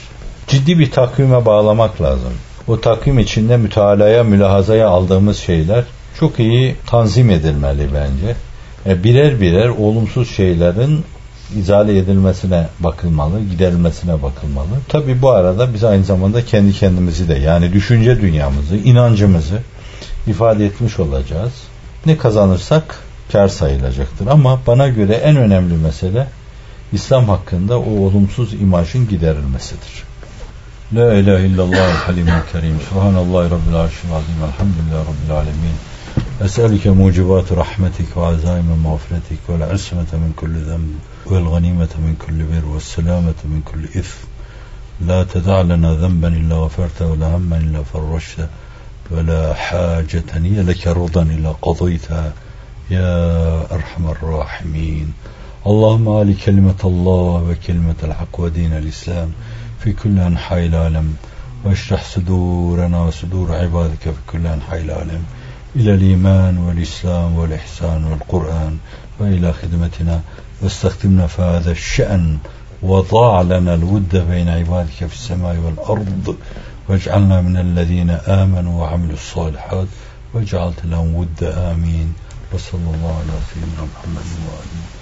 Ciddi 0.47 0.79
bir 0.79 0.91
takvime 0.91 1.47
bağlamak 1.47 2.03
lazım. 2.03 2.33
O 2.69 2.81
takvim 2.81 3.19
içinde 3.19 3.57
mütalaya, 3.57 4.25
mülahazaya 4.25 4.89
aldığımız 4.89 5.39
şeyler 5.39 5.85
çok 6.21 6.39
iyi 6.39 6.77
tanzim 6.87 7.31
edilmeli 7.31 7.89
bence. 7.95 8.37
E, 8.89 9.05
birer 9.05 9.41
birer 9.41 9.69
olumsuz 9.69 10.31
şeylerin 10.31 11.05
izale 11.57 11.99
edilmesine 11.99 12.67
bakılmalı, 12.81 13.41
giderilmesine 13.51 14.23
bakılmalı. 14.23 14.69
Tabi 14.89 15.23
bu 15.23 15.31
arada 15.31 15.75
biz 15.75 15.85
aynı 15.85 16.05
zamanda 16.05 16.45
kendi 16.45 16.73
kendimizi 16.73 17.29
de 17.29 17.35
yani 17.35 17.73
düşünce 17.73 18.21
dünyamızı, 18.21 18.77
inancımızı 18.77 19.59
ifade 20.27 20.67
etmiş 20.67 20.99
olacağız. 20.99 21.53
Ne 22.07 22.17
kazanırsak 22.17 22.99
kar 23.33 23.49
sayılacaktır. 23.49 24.27
Ama 24.27 24.61
bana 24.67 24.89
göre 24.89 25.15
en 25.15 25.37
önemli 25.37 25.75
mesele 25.75 26.27
İslam 26.93 27.29
hakkında 27.29 27.79
o 27.79 27.91
olumsuz 27.91 28.55
imajın 28.55 29.09
giderilmesidir. 29.09 30.05
La 30.95 31.15
ilahe 31.15 31.47
illallah 31.47 31.95
halimul 32.09 32.33
kerim. 32.53 32.81
Subhanallahi 32.89 33.51
rabbil 33.51 33.75
arşil 33.75 34.13
azim. 34.13 34.35
Elhamdülillahi 34.45 35.01
rabbil 35.01 35.35
alemin. 35.37 35.77
أسألك 36.41 36.87
موجبات 36.87 37.53
رحمتك 37.53 38.17
وعزائم 38.17 38.83
مغفرتك 38.85 39.39
والعصمة 39.49 40.07
من 40.13 40.33
كل 40.37 40.55
ذنب 40.55 40.95
والغنيمة 41.27 41.89
من 41.99 42.17
كل 42.27 42.43
بر 42.45 42.69
والسلامة 42.69 43.35
من 43.45 43.63
كل 43.65 43.85
إثم. 43.85 44.27
لا 45.01 45.25
تدع 45.25 45.61
لنا 45.61 45.95
ذنبا 45.95 46.29
إلا 46.29 46.57
غفرته 46.57 47.07
ولا 47.07 47.37
هما 47.37 47.57
إلا 47.57 47.83
فرجته. 47.83 48.49
ولا 49.11 49.55
حاجة 49.55 50.25
هي 50.33 50.63
لك 50.63 50.87
رضا 50.87 51.23
إلا 51.23 51.53
قضيتها. 51.63 52.33
يا 52.91 53.75
أرحم 53.75 54.09
الراحمين. 54.09 55.13
اللهم 55.67 56.09
آل 56.09 56.39
كلمة 56.39 56.81
الله 56.85 57.43
وكلمة 57.51 57.95
الحق 58.03 58.41
ودين 58.41 58.73
الإسلام 58.73 59.33
في 59.81 59.93
كل 59.93 60.19
أنحاء 60.19 60.67
العالم. 60.67 61.17
واشرح 61.65 62.05
صدورنا 62.05 63.03
وصدور 63.03 63.55
عبادك 63.55 64.03
في 64.03 64.23
كل 64.33 64.47
أنحاء 64.47 64.81
العالم. 64.81 65.25
إلى 65.79 65.95
الإيمان 65.95 66.59
والإسلام 66.59 67.37
والإحسان 67.37 68.05
والقرآن 68.05 68.79
وإلى 69.19 69.53
خدمتنا. 69.53 70.21
واستخدمنا 70.63 71.27
في 71.27 71.43
هذا 71.43 71.71
الشأن 71.71 72.39
وضاع 72.83 73.43
لنا 73.43 73.75
الود 73.75 74.25
بين 74.31 74.49
عبادك 74.49 74.91
في 74.91 75.15
السماء 75.15 75.57
والأرض. 75.57 76.37
واجعلنا 76.89 77.41
من 77.41 77.57
الذين 77.57 78.11
آمنوا 78.11 78.81
وعملوا 78.81 79.15
الصالحات. 79.15 79.87
وجعلت 80.35 80.81
لهم 80.85 81.15
ود 81.15 81.43
آمين. 81.43 82.15
وصلى 82.53 82.81
الله 82.95 83.15
على 83.19 83.39
سيدنا 83.55 83.83
محمد 83.95 84.27
وآله. 84.47 84.98